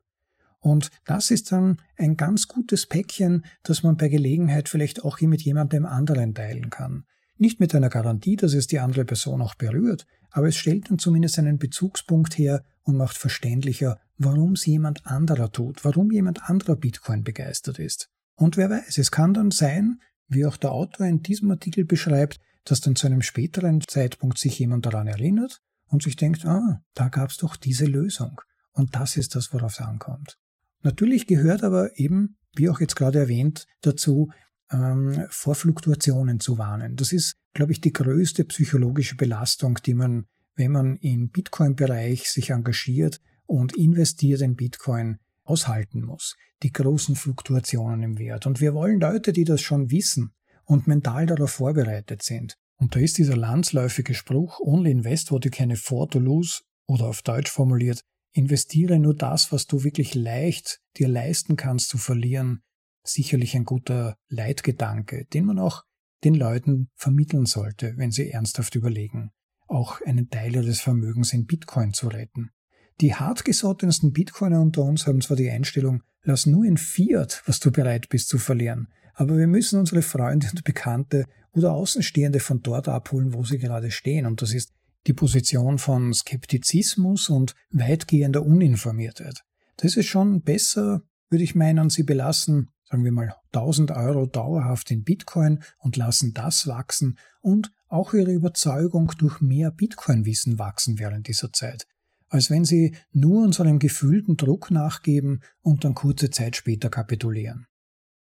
Und 0.65 0.89
das 1.05 1.29
ist 1.29 1.51
dann 1.51 1.77
ein 1.95 2.17
ganz 2.17 2.47
gutes 2.47 2.87
Päckchen, 2.87 3.45
das 3.61 3.83
man 3.83 3.97
bei 3.97 4.07
Gelegenheit 4.07 4.67
vielleicht 4.67 5.03
auch 5.03 5.21
mit 5.21 5.43
jemandem 5.43 5.85
anderen 5.85 6.33
teilen 6.33 6.71
kann. 6.71 7.05
Nicht 7.37 7.59
mit 7.59 7.75
einer 7.75 7.89
Garantie, 7.89 8.35
dass 8.35 8.55
es 8.55 8.65
die 8.65 8.79
andere 8.79 9.05
Person 9.05 9.43
auch 9.43 9.53
berührt, 9.53 10.07
aber 10.31 10.47
es 10.47 10.55
stellt 10.55 10.89
dann 10.89 10.97
zumindest 10.97 11.37
einen 11.37 11.59
Bezugspunkt 11.59 12.39
her 12.39 12.63
und 12.81 12.97
macht 12.97 13.15
verständlicher, 13.15 13.99
warum 14.17 14.53
es 14.53 14.65
jemand 14.65 15.05
anderer 15.05 15.51
tut, 15.51 15.85
warum 15.85 16.09
jemand 16.09 16.49
anderer 16.49 16.75
Bitcoin 16.75 17.23
begeistert 17.23 17.77
ist. 17.77 18.09
Und 18.33 18.57
wer 18.57 18.71
weiß, 18.71 18.97
es 18.97 19.11
kann 19.11 19.35
dann 19.35 19.51
sein, 19.51 19.99
wie 20.27 20.47
auch 20.47 20.57
der 20.57 20.71
Autor 20.71 21.05
in 21.05 21.21
diesem 21.21 21.51
Artikel 21.51 21.85
beschreibt, 21.85 22.39
dass 22.63 22.81
dann 22.81 22.95
zu 22.95 23.05
einem 23.05 23.21
späteren 23.21 23.81
Zeitpunkt 23.81 24.39
sich 24.39 24.57
jemand 24.57 24.87
daran 24.87 25.05
erinnert 25.05 25.61
und 25.89 26.01
sich 26.01 26.15
denkt, 26.15 26.43
ah, 26.47 26.81
da 26.95 27.09
gab's 27.09 27.37
doch 27.37 27.55
diese 27.55 27.85
Lösung. 27.85 28.41
Und 28.71 28.95
das 28.95 29.15
ist 29.15 29.35
das, 29.35 29.53
worauf 29.53 29.73
es 29.73 29.79
ankommt. 29.79 30.39
Natürlich 30.85 31.25
gehört 31.25 31.63
aber 31.63 31.97
eben, 31.97 32.37
wie 32.55 32.69
auch 32.69 32.79
jetzt 32.79 32.95
gerade 32.95 33.17
erwähnt, 33.17 33.65
dazu, 33.81 34.29
ähm, 34.71 35.25
vor 35.29 35.55
Fluktuationen 35.55 36.39
zu 36.39 36.59
warnen. 36.59 36.95
Das 36.95 37.11
ist, 37.11 37.33
glaube 37.53 37.71
ich, 37.71 37.81
die 37.81 37.91
größte 37.91 38.45
psychologische 38.45 39.15
Belastung, 39.15 39.79
die 39.83 39.95
man, 39.95 40.27
wenn 40.55 40.71
man 40.71 40.95
im 40.97 41.29
Bitcoin-Bereich 41.31 42.29
sich 42.29 42.51
engagiert 42.51 43.19
und 43.47 43.75
investiert 43.75 44.41
in 44.41 44.55
Bitcoin, 44.55 45.17
aushalten 45.43 46.03
muss. 46.03 46.35
Die 46.61 46.71
großen 46.71 47.15
Fluktuationen 47.15 48.03
im 48.03 48.19
Wert. 48.19 48.45
Und 48.45 48.61
wir 48.61 48.75
wollen 48.75 48.99
Leute, 48.99 49.33
die 49.33 49.43
das 49.43 49.61
schon 49.61 49.89
wissen 49.89 50.33
und 50.65 50.85
mental 50.85 51.25
darauf 51.25 51.51
vorbereitet 51.51 52.21
sind. 52.21 52.57
Und 52.77 52.95
da 52.95 52.99
ist 52.99 53.17
dieser 53.17 53.37
landsläufige 53.37 54.13
Spruch, 54.13 54.59
only 54.59 54.91
invest 54.91 55.31
what 55.31 55.45
you 55.45 55.51
can 55.51 55.71
afford 55.71 56.13
to 56.13 56.19
lose, 56.19 56.61
oder 56.87 57.05
auf 57.05 57.23
Deutsch 57.23 57.49
formuliert, 57.49 58.03
investiere 58.35 58.99
nur 58.99 59.15
das, 59.15 59.51
was 59.51 59.65
du 59.65 59.83
wirklich 59.83 60.13
leicht 60.13 60.81
dir 60.97 61.07
leisten 61.07 61.55
kannst 61.55 61.89
zu 61.89 61.97
verlieren, 61.97 62.61
sicherlich 63.03 63.55
ein 63.55 63.63
guter 63.63 64.17
Leitgedanke, 64.27 65.25
den 65.33 65.45
man 65.45 65.57
auch 65.57 65.83
den 66.23 66.35
Leuten 66.35 66.89
vermitteln 66.95 67.45
sollte, 67.45 67.93
wenn 67.95 68.11
sie 68.11 68.29
ernsthaft 68.29 68.75
überlegen, 68.75 69.31
auch 69.67 70.01
einen 70.01 70.29
Teil 70.29 70.55
ihres 70.55 70.81
Vermögens 70.81 71.31
in 71.31 71.45
Bitcoin 71.45 71.93
zu 71.93 72.09
retten. 72.09 72.51
Die 72.99 73.15
hartgesottensten 73.15 74.11
Bitcoiner 74.11 74.61
unter 74.61 74.83
uns 74.83 75.07
haben 75.07 75.21
zwar 75.21 75.37
die 75.37 75.49
Einstellung, 75.49 76.03
lass 76.23 76.45
nur 76.45 76.65
in 76.65 76.77
Fiat, 76.77 77.41
was 77.45 77.59
du 77.59 77.71
bereit 77.71 78.09
bist 78.09 78.27
zu 78.27 78.37
verlieren, 78.37 78.89
aber 79.13 79.37
wir 79.37 79.47
müssen 79.47 79.79
unsere 79.79 80.01
Freunde 80.01 80.47
und 80.51 80.63
Bekannte 80.65 81.25
oder 81.53 81.71
Außenstehende 81.71 82.41
von 82.41 82.61
dort 82.61 82.89
abholen, 82.89 83.33
wo 83.33 83.43
sie 83.43 83.59
gerade 83.59 83.91
stehen, 83.91 84.25
und 84.25 84.41
das 84.41 84.53
ist 84.53 84.73
die 85.07 85.13
Position 85.13 85.77
von 85.77 86.13
Skeptizismus 86.13 87.29
und 87.29 87.55
weitgehender 87.71 88.43
Uninformiertheit. 88.43 89.43
Das 89.77 89.95
ist 89.95 90.07
schon 90.07 90.41
besser, 90.41 91.01
würde 91.29 91.43
ich 91.43 91.55
meinen, 91.55 91.89
sie 91.89 92.03
belassen 92.03 92.69
sagen 92.89 93.03
wir 93.03 93.11
mal 93.11 93.35
1000 93.53 93.91
Euro 93.91 94.25
dauerhaft 94.25 94.91
in 94.91 95.03
Bitcoin 95.03 95.63
und 95.79 95.97
lassen 95.97 96.33
das 96.33 96.67
wachsen 96.67 97.17
und 97.41 97.71
auch 97.87 98.13
ihre 98.13 98.31
Überzeugung 98.31 99.11
durch 99.17 99.41
mehr 99.41 99.71
Bitcoin-Wissen 99.71 100.59
wachsen 100.59 100.99
während 100.99 101.27
dieser 101.27 101.51
Zeit, 101.51 101.87
als 102.29 102.49
wenn 102.49 102.65
sie 102.65 102.95
nur 103.11 103.43
unserem 103.43 103.79
gefühlten 103.79 104.37
Druck 104.37 104.71
nachgeben 104.71 105.41
und 105.61 105.83
dann 105.83 105.95
kurze 105.95 106.29
Zeit 106.29 106.55
später 106.55 106.89
kapitulieren. 106.89 107.67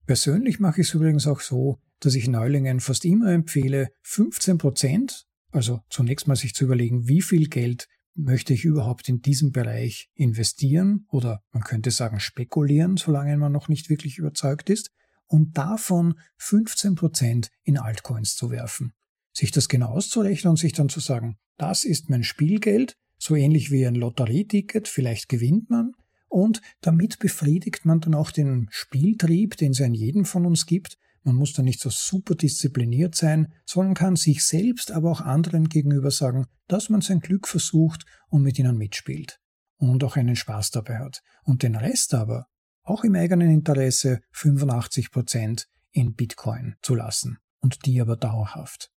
Persönlich 0.06 0.60
mache 0.60 0.82
ich 0.82 0.88
es 0.88 0.94
übrigens 0.94 1.28
auch 1.28 1.42
so, 1.42 1.80
dass 2.00 2.16
ich 2.16 2.28
Neulingen 2.28 2.80
fast 2.80 3.04
immer 3.04 3.32
empfehle, 3.32 3.90
15 4.04 4.58
Prozent, 4.58 5.28
also 5.52 5.82
zunächst 5.90 6.28
mal 6.28 6.36
sich 6.36 6.54
zu 6.54 6.66
überlegen, 6.66 7.08
wie 7.08 7.22
viel 7.22 7.48
Geld 7.48 7.88
möchte 8.16 8.54
ich 8.54 8.66
überhaupt 8.66 9.10
in 9.10 9.22
diesem 9.22 9.52
Bereich 9.52 10.10
investieren 10.16 11.06
oder 11.10 11.44
man 11.52 11.64
könnte 11.64 11.92
sagen 11.92 12.20
spekulieren, 12.20 12.98
solange 12.98 13.38
man 13.38 13.52
noch 13.52 13.68
nicht 13.70 13.90
wirklich 13.90 14.18
überzeugt 14.18 14.70
ist, 14.70 14.92
und 15.28 15.58
davon 15.58 16.16
15 16.38 16.96
Prozent 16.96 17.52
in 17.64 17.78
Altcoins 17.78 18.36
zu 18.36 18.50
werfen. 18.50 18.94
Sich 19.34 19.52
das 19.52 19.68
genau 19.68 19.90
auszurechnen 19.90 20.52
und 20.52 20.58
sich 20.58 20.74
dann 20.74 20.90
zu 20.90 21.00
sagen, 21.00 21.38
das 21.58 21.84
ist 21.84 22.10
mein 22.10 22.24
Spielgeld, 22.24 22.96
so 23.18 23.36
ähnlich 23.36 23.72
wie 23.72 23.86
ein 23.86 23.96
Lotterieticket, 23.96 24.88
vielleicht 24.88 25.28
gewinnt 25.28 25.70
man, 25.70 25.92
und 26.30 26.62
damit 26.82 27.20
befriedigt 27.20 27.86
man 27.86 28.00
dann 28.00 28.14
auch 28.14 28.32
den 28.32 28.68
Spieltrieb, 28.70 29.58
den 29.58 29.72
es 29.72 29.80
in 29.80 29.94
jedem 29.94 30.26
von 30.26 30.46
uns 30.46 30.66
gibt, 30.66 30.98
man 31.24 31.36
muss 31.36 31.54
da 31.54 31.62
nicht 31.62 31.80
so 31.80 31.90
super 31.90 32.36
diszipliniert 32.36 33.16
sein, 33.16 33.54
sondern 33.66 33.94
kann 33.94 34.16
sich 34.16 34.46
selbst, 34.46 34.92
aber 34.92 35.12
auch 35.12 35.22
anderen 35.22 35.70
gegenüber 35.70 36.12
sagen, 36.12 36.46
dass 36.68 36.90
man 36.90 37.02
sein 37.02 37.20
Glück 37.20 37.48
versucht 37.48 38.06
und 38.30 38.44
mit 38.44 38.60
ihnen 38.60 38.78
mitspielt 38.78 39.40
und 39.78 40.04
auch 40.04 40.16
einen 40.16 40.36
Spaß 40.36 40.72
dabei 40.72 41.00
hat. 41.00 41.22
Und 41.44 41.64
den 41.64 41.76
Rest 41.76 42.14
aber, 42.14 42.48
auch 42.84 43.04
im 43.04 43.16
eigenen 43.16 43.50
Interesse, 43.50 44.22
85 44.32 45.12
Prozent 45.12 45.68
in 45.92 46.14
Bitcoin 46.14 46.76
zu 46.82 46.96
lassen 46.96 47.38
und 47.60 47.86
die 47.86 48.00
aber 48.00 48.16
dauerhaft. 48.16 48.92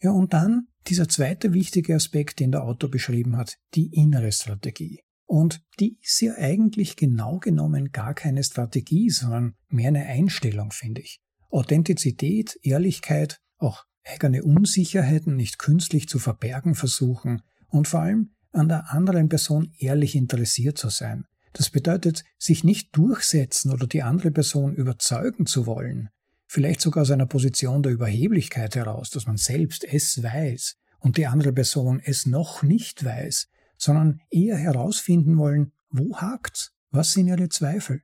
Ja, 0.00 0.10
und 0.10 0.34
dann 0.34 0.68
dieser 0.88 1.08
zweite 1.08 1.54
wichtige 1.54 1.94
Aspekt, 1.94 2.40
den 2.40 2.52
der 2.52 2.64
Autor 2.64 2.90
beschrieben 2.90 3.36
hat, 3.36 3.56
die 3.74 3.86
innere 3.94 4.32
Strategie. 4.32 5.00
Und 5.26 5.62
die 5.80 5.98
ist 6.02 6.20
ja 6.20 6.34
eigentlich 6.36 6.96
genau 6.96 7.38
genommen 7.38 7.90
gar 7.92 8.12
keine 8.12 8.44
Strategie, 8.44 9.08
sondern 9.08 9.54
mehr 9.68 9.88
eine 9.88 10.04
Einstellung, 10.04 10.70
finde 10.70 11.00
ich. 11.00 11.20
Authentizität, 11.54 12.58
Ehrlichkeit, 12.62 13.40
auch 13.58 13.84
eigene 14.04 14.42
Unsicherheiten 14.42 15.36
nicht 15.36 15.58
künstlich 15.58 16.08
zu 16.08 16.18
verbergen 16.18 16.74
versuchen 16.74 17.42
und 17.68 17.88
vor 17.88 18.00
allem 18.00 18.34
an 18.52 18.68
der 18.68 18.92
anderen 18.92 19.28
Person 19.28 19.72
ehrlich 19.78 20.14
interessiert 20.14 20.78
zu 20.78 20.88
sein. 20.88 21.26
Das 21.52 21.70
bedeutet, 21.70 22.24
sich 22.38 22.64
nicht 22.64 22.96
durchsetzen 22.96 23.70
oder 23.72 23.86
die 23.86 24.02
andere 24.02 24.32
Person 24.32 24.74
überzeugen 24.74 25.46
zu 25.46 25.66
wollen, 25.66 26.10
vielleicht 26.46 26.80
sogar 26.80 27.02
aus 27.02 27.10
einer 27.10 27.26
Position 27.26 27.82
der 27.82 27.92
Überheblichkeit 27.92 28.74
heraus, 28.74 29.10
dass 29.10 29.26
man 29.26 29.36
selbst 29.36 29.84
es 29.84 30.22
weiß 30.22 30.76
und 30.98 31.16
die 31.16 31.26
andere 31.26 31.52
Person 31.52 32.00
es 32.04 32.26
noch 32.26 32.62
nicht 32.62 33.04
weiß, 33.04 33.48
sondern 33.78 34.20
eher 34.30 34.56
herausfinden 34.56 35.38
wollen, 35.38 35.72
wo 35.90 36.16
hakt's, 36.16 36.72
was 36.90 37.12
sind 37.12 37.28
ihre 37.28 37.48
Zweifel. 37.48 38.02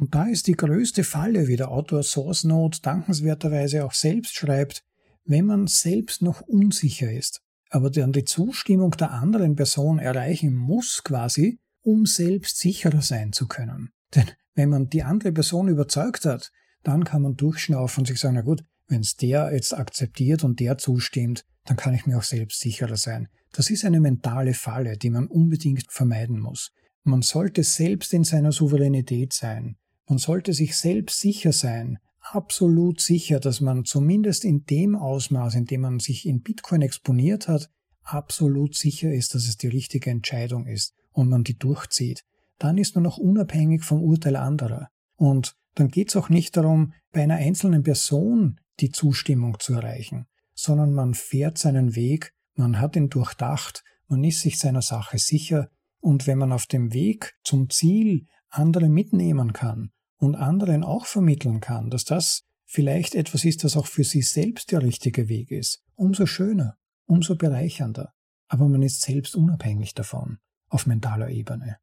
Und 0.00 0.14
da 0.14 0.24
ist 0.24 0.46
die 0.46 0.54
größte 0.56 1.04
Falle, 1.04 1.46
wie 1.46 1.56
der 1.56 1.70
Autor 1.70 2.02
Source 2.02 2.44
Note 2.44 2.80
dankenswerterweise 2.80 3.84
auch 3.84 3.92
selbst 3.92 4.34
schreibt, 4.34 4.82
wenn 5.26 5.44
man 5.44 5.66
selbst 5.66 6.22
noch 6.22 6.40
unsicher 6.40 7.12
ist, 7.12 7.42
aber 7.68 7.90
dann 7.90 8.10
die 8.10 8.24
Zustimmung 8.24 8.92
der 8.92 9.10
anderen 9.10 9.56
Person 9.56 9.98
erreichen 9.98 10.56
muss 10.56 11.02
quasi, 11.04 11.60
um 11.82 12.06
selbst 12.06 12.58
sicherer 12.58 13.02
sein 13.02 13.34
zu 13.34 13.46
können. 13.46 13.90
Denn 14.14 14.24
wenn 14.54 14.70
man 14.70 14.88
die 14.88 15.02
andere 15.02 15.32
Person 15.32 15.68
überzeugt 15.68 16.24
hat, 16.24 16.50
dann 16.82 17.04
kann 17.04 17.20
man 17.20 17.36
durchschnaufen 17.36 18.00
und 18.00 18.06
sich 18.06 18.18
sagen, 18.18 18.36
na 18.36 18.40
gut, 18.40 18.64
wenn 18.88 19.02
es 19.02 19.16
der 19.16 19.52
jetzt 19.52 19.76
akzeptiert 19.76 20.44
und 20.44 20.60
der 20.60 20.78
zustimmt, 20.78 21.44
dann 21.66 21.76
kann 21.76 21.92
ich 21.92 22.06
mir 22.06 22.16
auch 22.16 22.22
selbst 22.22 22.60
sicherer 22.60 22.96
sein. 22.96 23.28
Das 23.52 23.68
ist 23.68 23.84
eine 23.84 24.00
mentale 24.00 24.54
Falle, 24.54 24.96
die 24.96 25.10
man 25.10 25.26
unbedingt 25.26 25.92
vermeiden 25.92 26.40
muss. 26.40 26.72
Man 27.02 27.20
sollte 27.20 27.62
selbst 27.64 28.14
in 28.14 28.24
seiner 28.24 28.52
Souveränität 28.52 29.34
sein. 29.34 29.76
Man 30.10 30.18
sollte 30.18 30.54
sich 30.54 30.76
selbst 30.76 31.20
sicher 31.20 31.52
sein, 31.52 32.00
absolut 32.20 33.00
sicher, 33.00 33.38
dass 33.38 33.60
man 33.60 33.84
zumindest 33.84 34.44
in 34.44 34.64
dem 34.64 34.96
Ausmaß, 34.96 35.54
in 35.54 35.66
dem 35.66 35.82
man 35.82 36.00
sich 36.00 36.26
in 36.26 36.42
Bitcoin 36.42 36.82
exponiert 36.82 37.46
hat, 37.46 37.70
absolut 38.02 38.74
sicher 38.74 39.14
ist, 39.14 39.36
dass 39.36 39.46
es 39.46 39.56
die 39.56 39.68
richtige 39.68 40.10
Entscheidung 40.10 40.66
ist 40.66 40.96
und 41.12 41.28
man 41.28 41.44
die 41.44 41.56
durchzieht. 41.56 42.24
Dann 42.58 42.76
ist 42.76 42.96
man 42.96 43.06
auch 43.06 43.18
unabhängig 43.18 43.84
vom 43.84 44.02
Urteil 44.02 44.34
anderer. 44.34 44.88
Und 45.14 45.54
dann 45.76 45.86
geht 45.86 46.08
es 46.08 46.16
auch 46.16 46.28
nicht 46.28 46.56
darum, 46.56 46.92
bei 47.12 47.22
einer 47.22 47.36
einzelnen 47.36 47.84
Person 47.84 48.58
die 48.80 48.90
Zustimmung 48.90 49.60
zu 49.60 49.74
erreichen, 49.74 50.26
sondern 50.54 50.92
man 50.92 51.14
fährt 51.14 51.56
seinen 51.56 51.94
Weg, 51.94 52.34
man 52.56 52.80
hat 52.80 52.96
ihn 52.96 53.10
durchdacht, 53.10 53.84
man 54.08 54.24
ist 54.24 54.40
sich 54.40 54.58
seiner 54.58 54.82
Sache 54.82 55.18
sicher, 55.18 55.70
und 56.00 56.26
wenn 56.26 56.38
man 56.38 56.50
auf 56.50 56.66
dem 56.66 56.92
Weg 56.92 57.38
zum 57.44 57.70
Ziel 57.70 58.26
andere 58.48 58.88
mitnehmen 58.88 59.52
kann 59.52 59.92
und 60.20 60.36
anderen 60.36 60.84
auch 60.84 61.06
vermitteln 61.06 61.60
kann, 61.60 61.90
dass 61.90 62.04
das 62.04 62.44
vielleicht 62.66 63.14
etwas 63.16 63.44
ist, 63.44 63.64
das 63.64 63.76
auch 63.76 63.86
für 63.86 64.04
sie 64.04 64.22
selbst 64.22 64.70
der 64.70 64.82
richtige 64.82 65.28
Weg 65.28 65.50
ist, 65.50 65.82
umso 65.96 66.26
schöner, 66.26 66.76
umso 67.06 67.34
bereichernder. 67.34 68.12
Aber 68.46 68.68
man 68.68 68.82
ist 68.82 69.00
selbst 69.00 69.34
unabhängig 69.34 69.94
davon, 69.94 70.38
auf 70.68 70.86
mentaler 70.86 71.30
Ebene. 71.30 71.78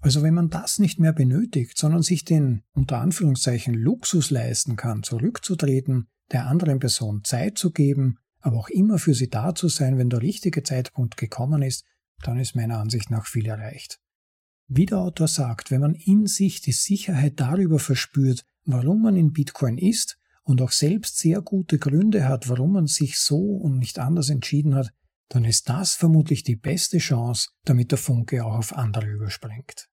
Also 0.00 0.22
wenn 0.22 0.34
man 0.34 0.50
das 0.50 0.78
nicht 0.78 0.98
mehr 1.00 1.12
benötigt, 1.12 1.78
sondern 1.78 2.02
sich 2.02 2.24
den 2.24 2.62
unter 2.72 2.98
Anführungszeichen 2.98 3.74
Luxus 3.74 4.30
leisten 4.30 4.76
kann, 4.76 5.02
zurückzutreten, 5.02 6.08
der 6.32 6.46
anderen 6.46 6.80
Person 6.80 7.24
Zeit 7.24 7.56
zu 7.56 7.70
geben, 7.70 8.18
aber 8.40 8.58
auch 8.58 8.68
immer 8.68 8.98
für 8.98 9.14
sie 9.14 9.30
da 9.30 9.54
zu 9.54 9.68
sein, 9.68 9.96
wenn 9.96 10.10
der 10.10 10.22
richtige 10.22 10.62
Zeitpunkt 10.62 11.16
gekommen 11.16 11.62
ist, 11.62 11.84
dann 12.22 12.38
ist 12.38 12.56
meiner 12.56 12.78
Ansicht 12.78 13.10
nach 13.10 13.26
viel 13.26 13.46
erreicht. 13.46 14.00
Wie 14.68 14.86
der 14.86 14.98
Autor 14.98 15.28
sagt, 15.28 15.70
wenn 15.70 15.80
man 15.80 15.94
in 15.94 16.26
sich 16.26 16.60
die 16.60 16.72
Sicherheit 16.72 17.38
darüber 17.38 17.78
verspürt, 17.78 18.44
warum 18.64 19.02
man 19.02 19.16
in 19.16 19.32
Bitcoin 19.32 19.78
ist 19.78 20.18
und 20.42 20.60
auch 20.60 20.72
selbst 20.72 21.18
sehr 21.18 21.40
gute 21.40 21.78
Gründe 21.78 22.28
hat, 22.28 22.48
warum 22.48 22.72
man 22.72 22.86
sich 22.86 23.18
so 23.18 23.38
und 23.38 23.78
nicht 23.78 23.98
anders 23.98 24.28
entschieden 24.28 24.74
hat, 24.74 24.92
dann 25.28 25.44
ist 25.44 25.68
das 25.68 25.94
vermutlich 25.94 26.42
die 26.42 26.56
beste 26.56 26.98
Chance, 26.98 27.50
damit 27.64 27.90
der 27.90 27.98
Funke 27.98 28.44
auch 28.44 28.56
auf 28.56 28.76
andere 28.76 29.06
überspringt. 29.06 29.88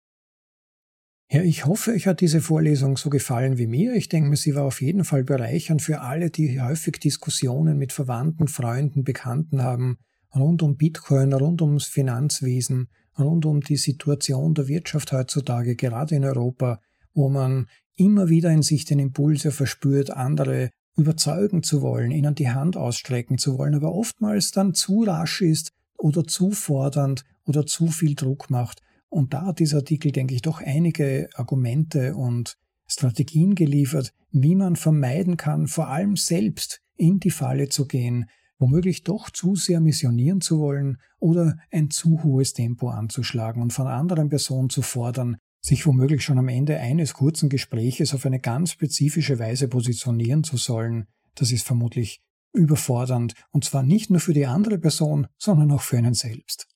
Ja, 1.30 1.42
ich 1.42 1.64
hoffe, 1.64 1.92
euch 1.92 2.06
hat 2.06 2.20
diese 2.20 2.42
Vorlesung 2.42 2.98
so 2.98 3.08
gefallen 3.08 3.56
wie 3.56 3.66
mir. 3.66 3.94
Ich 3.94 4.10
denke 4.10 4.28
mir, 4.28 4.36
sie 4.36 4.54
war 4.54 4.64
auf 4.64 4.82
jeden 4.82 5.04
Fall 5.04 5.24
bereichernd 5.24 5.80
für 5.80 6.02
alle, 6.02 6.30
die 6.30 6.60
häufig 6.60 6.98
Diskussionen 7.00 7.78
mit 7.78 7.92
Verwandten, 7.92 8.48
Freunden, 8.48 9.02
Bekannten 9.02 9.62
haben, 9.62 9.98
rund 10.34 10.62
um 10.62 10.76
Bitcoin, 10.76 11.32
rund 11.32 11.62
ums 11.62 11.86
Finanzwesen, 11.86 12.88
rund 13.18 13.46
um 13.46 13.60
die 13.60 13.76
Situation 13.76 14.54
der 14.54 14.68
Wirtschaft 14.68 15.12
heutzutage, 15.12 15.76
gerade 15.76 16.14
in 16.14 16.24
Europa, 16.24 16.80
wo 17.14 17.28
man 17.28 17.66
immer 17.96 18.28
wieder 18.28 18.50
in 18.50 18.62
sich 18.62 18.84
den 18.84 18.98
Impulse 18.98 19.50
verspürt, 19.50 20.10
andere 20.10 20.70
überzeugen 20.96 21.62
zu 21.62 21.82
wollen, 21.82 22.10
ihnen 22.10 22.34
die 22.34 22.50
Hand 22.50 22.76
ausstrecken 22.76 23.38
zu 23.38 23.58
wollen, 23.58 23.74
aber 23.74 23.94
oftmals 23.94 24.50
dann 24.50 24.74
zu 24.74 25.04
rasch 25.04 25.40
ist 25.40 25.72
oder 25.96 26.24
zu 26.24 26.50
fordernd 26.50 27.24
oder 27.44 27.66
zu 27.66 27.88
viel 27.88 28.14
Druck 28.14 28.50
macht. 28.50 28.82
Und 29.08 29.34
da 29.34 29.46
hat 29.46 29.58
dieser 29.58 29.78
Artikel, 29.78 30.12
denke 30.12 30.34
ich, 30.34 30.42
doch 30.42 30.60
einige 30.60 31.28
Argumente 31.34 32.14
und 32.14 32.56
Strategien 32.86 33.54
geliefert, 33.54 34.12
wie 34.30 34.54
man 34.54 34.76
vermeiden 34.76 35.36
kann, 35.36 35.66
vor 35.66 35.88
allem 35.88 36.16
selbst 36.16 36.80
in 36.96 37.20
die 37.20 37.30
Falle 37.30 37.68
zu 37.68 37.86
gehen, 37.86 38.26
womöglich 38.62 39.02
doch 39.02 39.28
zu 39.28 39.56
sehr 39.56 39.80
missionieren 39.80 40.40
zu 40.40 40.58
wollen 40.58 40.98
oder 41.18 41.58
ein 41.70 41.90
zu 41.90 42.22
hohes 42.22 42.54
Tempo 42.54 42.88
anzuschlagen 42.88 43.60
und 43.60 43.72
von 43.72 43.86
anderen 43.86 44.30
Personen 44.30 44.70
zu 44.70 44.80
fordern, 44.80 45.36
sich 45.60 45.86
womöglich 45.86 46.24
schon 46.24 46.38
am 46.38 46.48
Ende 46.48 46.78
eines 46.78 47.12
kurzen 47.12 47.48
Gespräches 47.48 48.14
auf 48.14 48.24
eine 48.24 48.40
ganz 48.40 48.72
spezifische 48.72 49.38
Weise 49.38 49.68
positionieren 49.68 50.44
zu 50.44 50.56
sollen, 50.56 51.06
das 51.34 51.52
ist 51.52 51.66
vermutlich 51.66 52.22
überfordernd, 52.52 53.34
und 53.50 53.64
zwar 53.64 53.82
nicht 53.82 54.10
nur 54.10 54.20
für 54.20 54.34
die 54.34 54.46
andere 54.46 54.78
Person, 54.78 55.26
sondern 55.38 55.70
auch 55.72 55.82
für 55.82 55.98
einen 55.98 56.14
selbst. 56.14 56.68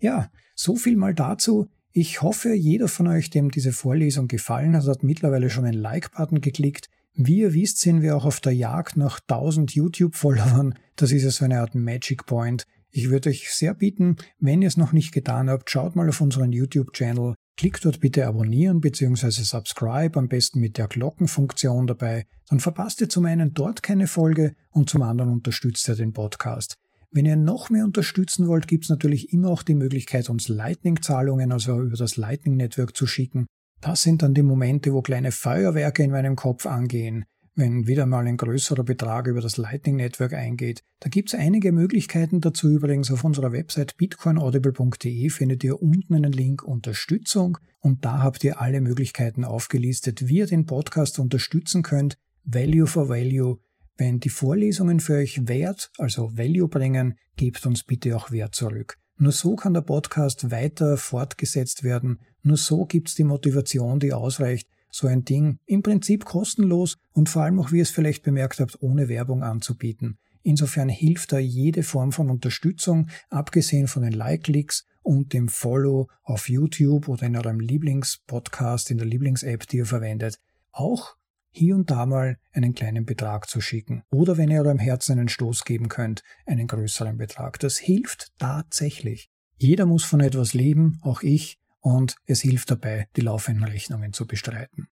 Ja, 0.00 0.30
so 0.54 0.76
viel 0.76 0.96
mal 0.96 1.14
dazu. 1.14 1.68
Ich 1.92 2.22
hoffe, 2.22 2.54
jeder 2.54 2.88
von 2.88 3.06
euch, 3.08 3.30
dem 3.30 3.50
diese 3.50 3.72
Vorlesung 3.72 4.28
gefallen 4.28 4.76
hat, 4.76 4.86
hat 4.86 5.02
mittlerweile 5.02 5.50
schon 5.50 5.64
einen 5.64 5.80
Like-Button 5.80 6.40
geklickt. 6.40 6.88
Wie 7.14 7.40
ihr 7.40 7.54
wisst, 7.54 7.78
sind 7.78 8.02
wir 8.02 8.16
auch 8.16 8.24
auf 8.24 8.40
der 8.40 8.54
Jagd 8.54 8.96
nach 8.96 9.20
1000 9.20 9.74
YouTube-Followern. 9.74 10.74
Das 10.96 11.12
ist 11.12 11.22
ja 11.22 11.30
so 11.30 11.44
eine 11.44 11.60
Art 11.60 11.74
Magic 11.74 12.26
Point. 12.26 12.64
Ich 12.90 13.10
würde 13.10 13.30
euch 13.30 13.52
sehr 13.52 13.74
bitten, 13.74 14.16
wenn 14.38 14.62
ihr 14.62 14.68
es 14.68 14.76
noch 14.76 14.92
nicht 14.92 15.12
getan 15.12 15.48
habt, 15.48 15.70
schaut 15.70 15.96
mal 15.96 16.08
auf 16.08 16.20
unseren 16.20 16.52
YouTube-Channel, 16.52 17.34
Klickt 17.60 17.84
dort 17.84 18.00
bitte 18.00 18.26
abonnieren 18.26 18.80
bzw. 18.80 19.28
subscribe, 19.42 20.18
am 20.18 20.28
besten 20.28 20.60
mit 20.60 20.78
der 20.78 20.88
Glockenfunktion 20.88 21.86
dabei, 21.86 22.24
dann 22.48 22.58
verpasst 22.58 23.02
ihr 23.02 23.10
zum 23.10 23.26
einen 23.26 23.52
dort 23.52 23.82
keine 23.82 24.06
Folge 24.06 24.54
und 24.70 24.88
zum 24.88 25.02
anderen 25.02 25.30
unterstützt 25.30 25.86
ihr 25.86 25.94
den 25.94 26.14
Podcast. 26.14 26.76
Wenn 27.10 27.26
ihr 27.26 27.36
noch 27.36 27.68
mehr 27.68 27.84
unterstützen 27.84 28.48
wollt, 28.48 28.66
gibt 28.66 28.84
es 28.84 28.88
natürlich 28.88 29.34
immer 29.34 29.50
auch 29.50 29.62
die 29.62 29.74
Möglichkeit, 29.74 30.30
uns 30.30 30.48
Lightning-Zahlungen, 30.48 31.52
also 31.52 31.82
über 31.82 31.98
das 31.98 32.16
Lightning-Network 32.16 32.96
zu 32.96 33.06
schicken. 33.06 33.46
Das 33.80 34.02
sind 34.02 34.22
dann 34.22 34.34
die 34.34 34.42
Momente, 34.42 34.92
wo 34.92 35.02
kleine 35.02 35.32
Feuerwerke 35.32 36.02
in 36.02 36.10
meinem 36.10 36.36
Kopf 36.36 36.66
angehen 36.66 37.24
wenn 37.60 37.86
wieder 37.86 38.06
mal 38.06 38.26
ein 38.26 38.36
größerer 38.36 38.82
Betrag 38.82 39.26
über 39.26 39.40
das 39.40 39.56
Lightning 39.56 39.96
Network 39.96 40.32
eingeht. 40.32 40.82
Da 41.00 41.08
gibt 41.08 41.28
es 41.28 41.38
einige 41.38 41.72
Möglichkeiten 41.72 42.40
dazu. 42.40 42.68
Übrigens 42.68 43.10
auf 43.10 43.22
unserer 43.22 43.52
Website 43.52 43.96
bitcoinaudible.de 43.96 45.30
findet 45.30 45.62
ihr 45.62 45.80
unten 45.80 46.14
einen 46.14 46.32
Link 46.32 46.62
Unterstützung 46.62 47.58
und 47.80 48.04
da 48.04 48.22
habt 48.22 48.42
ihr 48.44 48.60
alle 48.60 48.80
Möglichkeiten 48.80 49.44
aufgelistet, 49.44 50.26
wie 50.26 50.38
ihr 50.38 50.46
den 50.46 50.66
Podcast 50.66 51.18
unterstützen 51.18 51.82
könnt. 51.82 52.16
Value 52.44 52.86
for 52.86 53.08
Value. 53.08 53.58
Wenn 53.96 54.18
die 54.18 54.30
Vorlesungen 54.30 54.98
für 54.98 55.16
euch 55.16 55.46
Wert, 55.46 55.90
also 55.98 56.36
Value 56.36 56.68
bringen, 56.68 57.18
gebt 57.36 57.66
uns 57.66 57.84
bitte 57.84 58.16
auch 58.16 58.30
Wert 58.30 58.54
zurück. 58.54 58.99
Nur 59.22 59.32
so 59.32 59.54
kann 59.54 59.74
der 59.74 59.82
Podcast 59.82 60.50
weiter 60.50 60.96
fortgesetzt 60.96 61.84
werden. 61.84 62.20
Nur 62.42 62.56
so 62.56 62.86
gibt 62.86 63.08
es 63.10 63.14
die 63.14 63.24
Motivation, 63.24 64.00
die 64.00 64.14
ausreicht, 64.14 64.66
so 64.90 65.08
ein 65.08 65.26
Ding 65.26 65.58
im 65.66 65.82
Prinzip 65.82 66.24
kostenlos 66.24 66.96
und 67.12 67.28
vor 67.28 67.42
allem 67.42 67.60
auch, 67.60 67.70
wie 67.70 67.76
ihr 67.76 67.82
es 67.82 67.90
vielleicht 67.90 68.22
bemerkt 68.22 68.60
habt, 68.60 68.80
ohne 68.80 69.10
Werbung 69.10 69.42
anzubieten. 69.42 70.16
Insofern 70.42 70.88
hilft 70.88 71.32
da 71.32 71.38
jede 71.38 71.82
Form 71.82 72.12
von 72.12 72.30
Unterstützung, 72.30 73.08
abgesehen 73.28 73.88
von 73.88 74.04
den 74.04 74.14
Like-Klicks 74.14 74.86
und 75.02 75.34
dem 75.34 75.48
Follow 75.48 76.08
auf 76.22 76.48
YouTube 76.48 77.06
oder 77.06 77.26
in 77.26 77.36
eurem 77.36 77.60
Lieblingspodcast, 77.60 78.90
in 78.90 78.96
der 78.96 79.06
Lieblings-App, 79.06 79.66
die 79.68 79.76
ihr 79.76 79.86
verwendet, 79.86 80.40
auch 80.72 81.16
hier 81.50 81.74
und 81.74 81.90
da 81.90 82.06
mal 82.06 82.38
einen 82.52 82.74
kleinen 82.74 83.04
Betrag 83.04 83.48
zu 83.48 83.60
schicken. 83.60 84.02
Oder 84.10 84.36
wenn 84.36 84.50
ihr 84.50 84.62
eurem 84.62 84.78
Herzen 84.78 85.18
einen 85.18 85.28
Stoß 85.28 85.64
geben 85.64 85.88
könnt, 85.88 86.22
einen 86.46 86.66
größeren 86.66 87.16
Betrag. 87.16 87.58
Das 87.58 87.78
hilft 87.78 88.32
tatsächlich. 88.38 89.30
Jeder 89.56 89.86
muss 89.86 90.04
von 90.04 90.20
etwas 90.20 90.54
leben, 90.54 90.98
auch 91.02 91.22
ich, 91.22 91.58
und 91.80 92.16
es 92.26 92.40
hilft 92.40 92.70
dabei, 92.70 93.08
die 93.16 93.22
laufenden 93.22 93.64
Rechnungen 93.64 94.12
zu 94.12 94.26
bestreiten. 94.26 94.88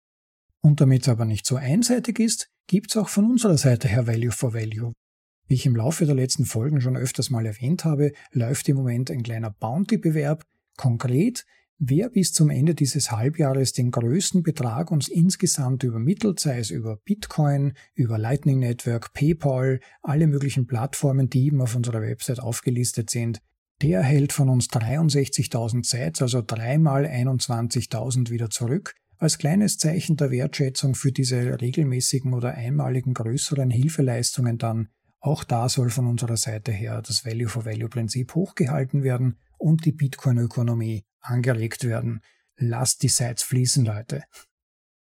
Und 0.60 0.80
damit 0.80 1.02
es 1.02 1.08
aber 1.08 1.24
nicht 1.24 1.46
so 1.46 1.56
einseitig 1.56 2.18
ist, 2.18 2.48
gibt 2.66 2.90
es 2.90 2.96
auch 2.96 3.08
von 3.08 3.30
unserer 3.30 3.58
Seite 3.58 3.88
her 3.88 4.06
Value 4.06 4.32
for 4.32 4.54
Value. 4.54 4.92
Wie 5.46 5.54
ich 5.54 5.66
im 5.66 5.76
Laufe 5.76 6.06
der 6.06 6.14
letzten 6.14 6.46
Folgen 6.46 6.80
schon 6.80 6.96
öfters 6.96 7.28
mal 7.28 7.44
erwähnt 7.44 7.84
habe, 7.84 8.12
läuft 8.32 8.68
im 8.68 8.76
Moment 8.76 9.10
ein 9.10 9.22
kleiner 9.22 9.50
Bounty-Bewerb. 9.50 10.44
Konkret, 10.76 11.44
wer 11.78 12.08
bis 12.10 12.32
zum 12.32 12.50
Ende 12.50 12.74
dieses 12.74 13.10
Halbjahres 13.10 13.72
den 13.72 13.90
größten 13.90 14.42
Betrag 14.42 14.90
uns 14.90 15.08
insgesamt 15.08 15.82
übermittelt, 15.82 16.40
sei 16.40 16.58
es 16.58 16.70
über 16.70 16.96
Bitcoin, 17.04 17.74
über 17.94 18.18
Lightning 18.18 18.58
Network, 18.58 19.12
PayPal, 19.12 19.80
alle 20.02 20.26
möglichen 20.26 20.66
Plattformen, 20.66 21.28
die 21.28 21.46
eben 21.46 21.60
auf 21.60 21.74
unserer 21.74 22.02
Website 22.02 22.40
aufgelistet 22.40 23.10
sind, 23.10 23.40
der 23.82 23.98
erhält 23.98 24.32
von 24.32 24.48
uns 24.48 24.68
63.000 24.68 25.84
Sets, 25.84 26.22
also 26.22 26.42
dreimal 26.46 27.06
21.000 27.06 28.30
wieder 28.30 28.50
zurück, 28.50 28.94
als 29.18 29.38
kleines 29.38 29.78
Zeichen 29.78 30.16
der 30.16 30.30
Wertschätzung 30.30 30.94
für 30.94 31.12
diese 31.12 31.60
regelmäßigen 31.60 32.34
oder 32.34 32.54
einmaligen 32.54 33.14
größeren 33.14 33.70
Hilfeleistungen 33.70 34.58
dann. 34.58 34.88
Auch 35.24 35.42
da 35.42 35.70
soll 35.70 35.88
von 35.88 36.06
unserer 36.06 36.36
Seite 36.36 36.70
her 36.70 37.00
das 37.00 37.24
Value-for-Value-Prinzip 37.24 38.34
hochgehalten 38.34 39.02
werden 39.02 39.38
und 39.56 39.86
die 39.86 39.92
Bitcoin-Ökonomie 39.92 41.06
angeregt 41.18 41.84
werden. 41.84 42.20
Lasst 42.58 43.02
die 43.02 43.08
Sites 43.08 43.42
fließen, 43.42 43.86
Leute. 43.86 44.24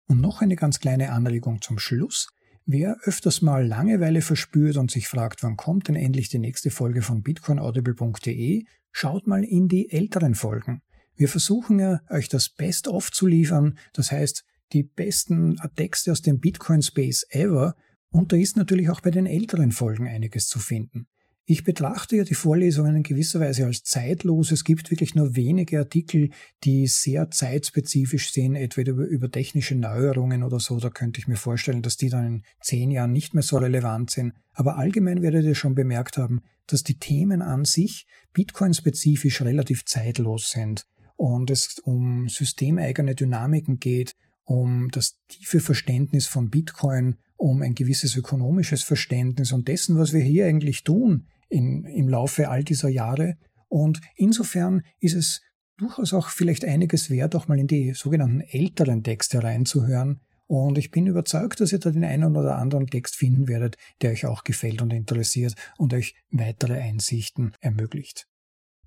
Und 0.08 0.20
noch 0.20 0.42
eine 0.42 0.56
ganz 0.56 0.78
kleine 0.78 1.12
Anregung 1.12 1.62
zum 1.62 1.78
Schluss. 1.78 2.28
Wer 2.66 2.98
öfters 3.04 3.40
mal 3.40 3.66
Langeweile 3.66 4.20
verspürt 4.20 4.76
und 4.76 4.90
sich 4.90 5.08
fragt, 5.08 5.42
wann 5.42 5.56
kommt 5.56 5.88
denn 5.88 5.96
endlich 5.96 6.28
die 6.28 6.38
nächste 6.38 6.70
Folge 6.70 7.00
von 7.00 7.22
bitcoinaudible.de, 7.22 8.66
schaut 8.92 9.26
mal 9.26 9.42
in 9.42 9.68
die 9.68 9.90
älteren 9.90 10.34
Folgen. 10.34 10.82
Wir 11.16 11.30
versuchen 11.30 11.78
ja, 11.78 12.02
euch 12.10 12.28
das 12.28 12.50
Best-of 12.50 13.10
zu 13.10 13.26
liefern, 13.26 13.78
das 13.94 14.12
heißt 14.12 14.44
die 14.74 14.82
besten 14.82 15.56
Texte 15.76 16.12
aus 16.12 16.20
dem 16.20 16.40
Bitcoin-Space 16.40 17.24
ever, 17.30 17.74
und 18.10 18.32
da 18.32 18.36
ist 18.36 18.56
natürlich 18.56 18.90
auch 18.90 19.00
bei 19.00 19.10
den 19.10 19.26
älteren 19.26 19.72
Folgen 19.72 20.08
einiges 20.08 20.48
zu 20.48 20.58
finden. 20.58 21.06
Ich 21.46 21.64
betrachte 21.64 22.14
ja 22.16 22.22
die 22.22 22.34
Vorlesungen 22.34 22.94
in 22.94 23.02
gewisser 23.02 23.40
Weise 23.40 23.66
als 23.66 23.82
zeitlos. 23.82 24.52
Es 24.52 24.62
gibt 24.62 24.92
wirklich 24.92 25.16
nur 25.16 25.34
wenige 25.34 25.80
Artikel, 25.80 26.30
die 26.62 26.86
sehr 26.86 27.28
zeitspezifisch 27.32 28.30
sind, 28.30 28.54
entweder 28.54 28.92
über, 28.92 29.04
über 29.04 29.30
technische 29.32 29.74
Neuerungen 29.74 30.44
oder 30.44 30.60
so. 30.60 30.78
Da 30.78 30.90
könnte 30.90 31.18
ich 31.18 31.26
mir 31.26 31.36
vorstellen, 31.36 31.82
dass 31.82 31.96
die 31.96 32.08
dann 32.08 32.26
in 32.26 32.42
zehn 32.60 32.92
Jahren 32.92 33.10
nicht 33.10 33.34
mehr 33.34 33.42
so 33.42 33.58
relevant 33.58 34.10
sind. 34.10 34.32
Aber 34.52 34.76
allgemein 34.76 35.22
werdet 35.22 35.44
ihr 35.44 35.56
schon 35.56 35.74
bemerkt 35.74 36.18
haben, 36.18 36.40
dass 36.68 36.84
die 36.84 37.00
Themen 37.00 37.42
an 37.42 37.64
sich 37.64 38.06
Bitcoin-spezifisch 38.32 39.42
relativ 39.42 39.84
zeitlos 39.86 40.50
sind 40.50 40.86
und 41.16 41.50
es 41.50 41.80
um 41.80 42.28
systemeigene 42.28 43.16
Dynamiken 43.16 43.80
geht, 43.80 44.14
um 44.44 44.88
das 44.92 45.18
tiefe 45.26 45.58
Verständnis 45.58 46.26
von 46.26 46.48
Bitcoin 46.48 47.16
um 47.40 47.62
ein 47.62 47.74
gewisses 47.74 48.14
ökonomisches 48.16 48.82
Verständnis 48.82 49.52
und 49.52 49.66
dessen, 49.66 49.98
was 49.98 50.12
wir 50.12 50.20
hier 50.20 50.46
eigentlich 50.46 50.84
tun 50.84 51.26
in, 51.48 51.84
im 51.84 52.06
Laufe 52.06 52.50
all 52.50 52.62
dieser 52.62 52.90
Jahre. 52.90 53.38
Und 53.68 54.00
insofern 54.14 54.82
ist 55.00 55.14
es 55.14 55.40
durchaus 55.78 56.12
auch 56.12 56.28
vielleicht 56.28 56.66
einiges 56.66 57.08
wert, 57.08 57.34
auch 57.34 57.48
mal 57.48 57.58
in 57.58 57.66
die 57.66 57.94
sogenannten 57.94 58.42
älteren 58.42 59.02
Texte 59.02 59.42
reinzuhören. 59.42 60.20
Und 60.46 60.76
ich 60.76 60.90
bin 60.90 61.06
überzeugt, 61.06 61.60
dass 61.60 61.72
ihr 61.72 61.78
da 61.78 61.90
den 61.90 62.04
einen 62.04 62.36
oder 62.36 62.58
anderen 62.58 62.88
Text 62.88 63.16
finden 63.16 63.48
werdet, 63.48 63.78
der 64.02 64.10
euch 64.10 64.26
auch 64.26 64.44
gefällt 64.44 64.82
und 64.82 64.92
interessiert 64.92 65.54
und 65.78 65.94
euch 65.94 66.14
weitere 66.30 66.78
Einsichten 66.78 67.52
ermöglicht. 67.60 68.29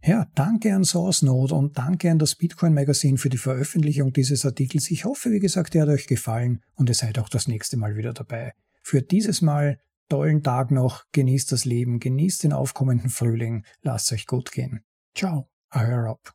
Ja, 0.05 0.27
danke 0.35 0.75
an 0.75 0.83
SourceNode 0.83 1.55
und 1.55 1.77
danke 1.77 2.11
an 2.11 2.19
das 2.19 2.35
Bitcoin 2.35 2.73
Magazine 2.73 3.17
für 3.17 3.29
die 3.29 3.37
Veröffentlichung 3.37 4.11
dieses 4.11 4.45
Artikels. 4.45 4.91
Ich 4.91 5.05
hoffe, 5.05 5.31
wie 5.31 5.39
gesagt, 5.39 5.75
er 5.75 5.83
hat 5.83 5.89
euch 5.89 6.07
gefallen 6.07 6.61
und 6.75 6.89
ihr 6.89 6.95
seid 6.95 7.19
auch 7.19 7.29
das 7.29 7.47
nächste 7.47 7.77
Mal 7.77 7.95
wieder 7.95 8.11
dabei. 8.11 8.51
Für 8.81 9.01
dieses 9.01 9.41
Mal 9.41 9.79
tollen 10.09 10.43
Tag 10.43 10.71
noch, 10.71 11.05
genießt 11.13 11.53
das 11.53 11.63
Leben, 11.63 12.01
genießt 12.01 12.43
den 12.43 12.51
aufkommenden 12.51 13.09
Frühling, 13.09 13.63
lasst 13.81 14.11
euch 14.11 14.27
gut 14.27 14.51
gehen. 14.51 14.81
Ciao, 15.15 15.47
euer 15.71 15.99
Rob. 15.99 16.33